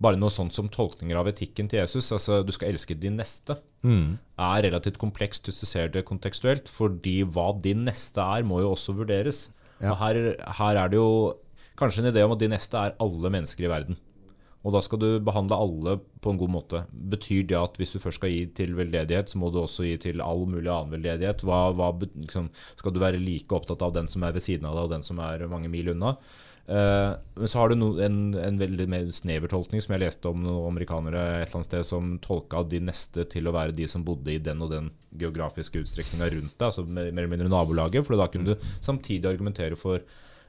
[0.00, 2.08] bare noe sånt som tolkninger av etikken til Jesus.
[2.16, 3.58] Altså, du skal elske din neste.
[3.80, 4.18] Mm.
[4.40, 8.74] er relativt komplekst hvis du ser det kontekstuelt, fordi hva din neste er, må jo
[8.74, 9.48] også vurderes.
[9.80, 9.94] Ja.
[9.94, 10.20] Og her,
[10.60, 11.10] her er det jo
[11.80, 14.00] kanskje en idé om at din neste er alle mennesker i verden.
[14.60, 16.82] Og da skal du behandle alle på en god måte.
[16.92, 19.94] Betyr det at hvis du først skal gi til veldedighet, så må du også gi
[20.02, 21.44] til all mulig annen veldedighet?
[21.48, 24.76] Hva, hva, liksom, skal du være like opptatt av den som er ved siden av
[24.76, 26.18] deg, og den som er mange mil unna?
[26.70, 30.30] Eh, men så har du no, en, en veldig mer snever tolkning, som jeg leste
[30.30, 33.88] om noen amerikanere et eller annet sted, som tolka de neste til å være de
[33.90, 38.06] som bodde i den og den geografiske utstrekninga rundt deg, altså mer eller mindre nabolaget.
[38.06, 40.04] For da kunne du samtidig argumentere for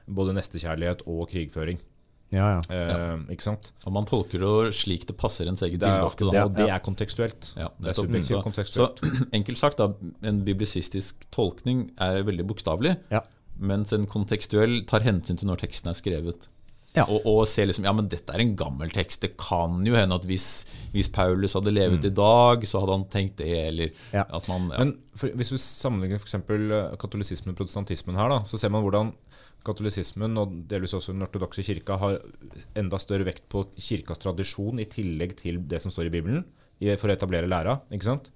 [0.06, 1.82] både nestekjærlighet og krigføring.
[2.32, 2.62] Ja, ja.
[2.72, 3.72] Uh, Ikke sant?
[3.84, 6.30] Og man tolker det slik det passer ens eget Det bilde ofte.
[6.30, 6.46] Da.
[6.46, 7.50] og det er kontekstuelt.
[7.58, 9.02] Ja, det er subjektivt så, kontekstuelt.
[9.02, 9.90] så enkelt sagt, da,
[10.30, 13.26] en biblisistisk tolkning er veldig bokstavelig, Ja.
[13.58, 16.48] Mens en kontekstuell tar hensyn til når teksten er skrevet.
[16.92, 17.06] Ja.
[17.08, 19.22] Og, og ser liksom Ja, men dette er en gammel tekst.
[19.24, 23.06] Det kan jo hende at hvis, hvis Paulus hadde levet i dag, så hadde han
[23.08, 24.18] tenkt det, eller Mm.
[24.18, 24.24] Ja.
[24.28, 24.78] at man ja.
[24.82, 26.36] Men for, hvis vi sammenligner f.eks.
[27.00, 29.14] katolisismen og protestantismen her, da, så ser man hvordan
[29.64, 32.18] katolisismen og delvis også den ortodokse kirka har
[32.76, 36.44] enda større vekt på kirkas tradisjon i tillegg til det som står i Bibelen,
[36.98, 37.76] for å etablere læra.
[37.94, 38.30] ikke sant?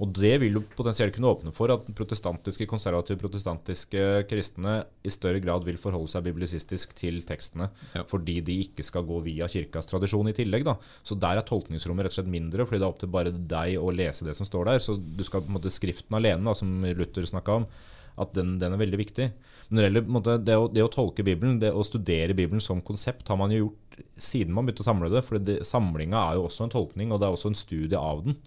[0.00, 5.40] Og det vil jo potensielt kunne åpne for at protestantiske, konservative protestantiske kristne i større
[5.42, 8.04] grad vil forholde seg biblisistisk til tekstene, Ja.
[8.04, 10.64] fordi de ikke skal gå via kirkas tradisjon i tillegg.
[10.64, 10.76] da.
[11.04, 13.76] Så der er tolkningsrommet rett og slett mindre, fordi det er opp til bare deg
[13.78, 14.78] å lese det som står der.
[14.78, 17.66] Så du skal på en måte skriften alene, da, som Luther snakka om,
[18.20, 19.30] at den, den er veldig viktig.
[19.68, 22.36] Men det gjelder på en måte, det, å, det å tolke Bibelen, det å studere
[22.36, 23.84] Bibelen som konsept, har man jo gjort
[24.22, 25.24] siden man begynte å samle det.
[25.26, 28.24] For det, samlinga er jo også en tolkning, og det er også en studie av
[28.26, 28.38] den.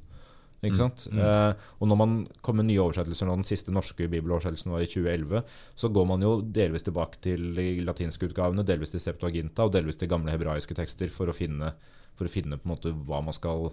[0.61, 1.07] Ikke sant?
[1.09, 1.51] Eh,
[1.81, 2.11] og når man
[2.45, 5.41] kom med nye oversettelser, nå den siste norske bibeloversettelsen var i 2011,
[5.81, 9.97] så går man jo delvis tilbake til de latinske utgavene, delvis til Septuaginta og delvis
[9.97, 11.73] til gamle hebraiske tekster for å finne,
[12.17, 13.71] for å finne på en måte hva man skal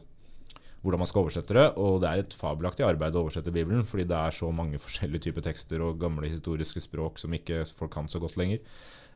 [0.83, 1.67] hvordan man skal oversette det.
[1.81, 5.29] Og det er et fabelaktig arbeid å oversette Bibelen, fordi det er så mange forskjellige
[5.29, 8.63] typer tekster og gamle historiske språk som ikke folk kan så godt lenger.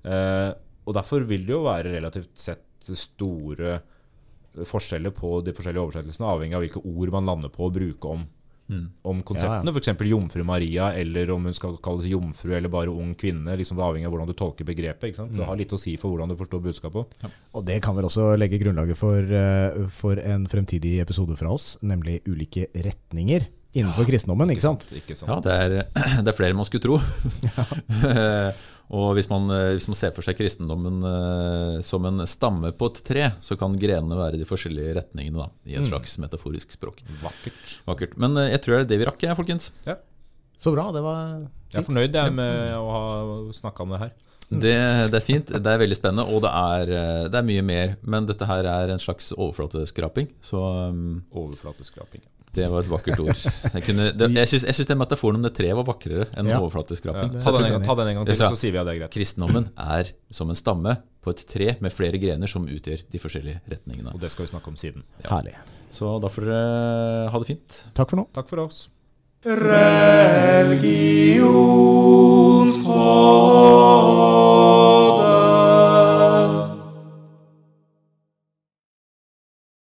[0.03, 0.51] Eh,
[0.83, 3.79] og derfor vil det jo være relativt sett store
[4.69, 8.27] forskjeller på de forskjellige oversettelsene, avhengig av hvilke ord man lander på å bruke om,
[9.09, 9.73] om konseptene.
[9.73, 10.05] Ja, F.eks.
[10.11, 13.57] jomfru Maria, eller om hun skal kalles jomfru eller bare ung kvinne.
[13.59, 15.11] Liksom det avhengig av hvordan du tolker begrepet.
[15.11, 15.35] Ikke sant?
[15.35, 17.17] Så det har litt å si for hvordan du forstår budskapet.
[17.53, 21.75] Og det kan vel også legge grunnlaget for, eh, for en fremtidig episode fra oss,
[21.83, 24.85] nemlig ulike retninger innenfor kristendommen, ikke sant?
[24.93, 25.31] Ikke sant?
[25.33, 25.87] Ja, det er,
[26.25, 26.99] det er flere man skulle tro.
[28.93, 32.91] og hvis man, eh, hvis man ser for seg kristendommen eh, som en stamme på
[32.91, 37.01] et tre, så kan grenene være de forskjellige retningene da, i et slags metaforisk språk.
[37.23, 37.77] Vakkert.
[37.89, 38.19] Vakkert.
[38.21, 39.71] Men eh, jeg tror det er det vi rakk, jeg, folkens.
[40.63, 41.73] Så bra, det var fint.
[41.73, 43.07] Jeg er fornøyd jeg, med å ha
[43.57, 44.13] snakka om det her.
[44.53, 44.77] Det,
[45.09, 46.91] det er fint, det er veldig spennende, og det er,
[47.33, 47.95] det er mye mer.
[48.05, 50.61] Men dette her er en slags overflateskraping, så
[50.93, 52.21] um, Overflateskraping.
[52.55, 53.39] Det var et vakkert ord.
[53.77, 56.47] Jeg, kunne, det, jeg syns jeg syns den metaforen om det treet var vakrere enn
[56.53, 56.59] Ja.
[57.23, 57.29] Ja.
[57.45, 59.01] Ta, den en gang, ta den en gang til, så sier vi at det er
[59.01, 59.15] greit.
[59.17, 63.61] Kristendommen er som en stamme på et tre med flere grener som utgjør de forskjellige
[63.73, 64.13] retningene.
[64.13, 65.03] Og det skal vi snakke om siden.
[65.31, 65.55] herlig.
[65.93, 67.85] Så da får dere ha det fint.
[67.95, 68.27] Takk for nå.
[68.37, 68.89] Takk for oss.
[73.83, 75.12] Religionsfolk.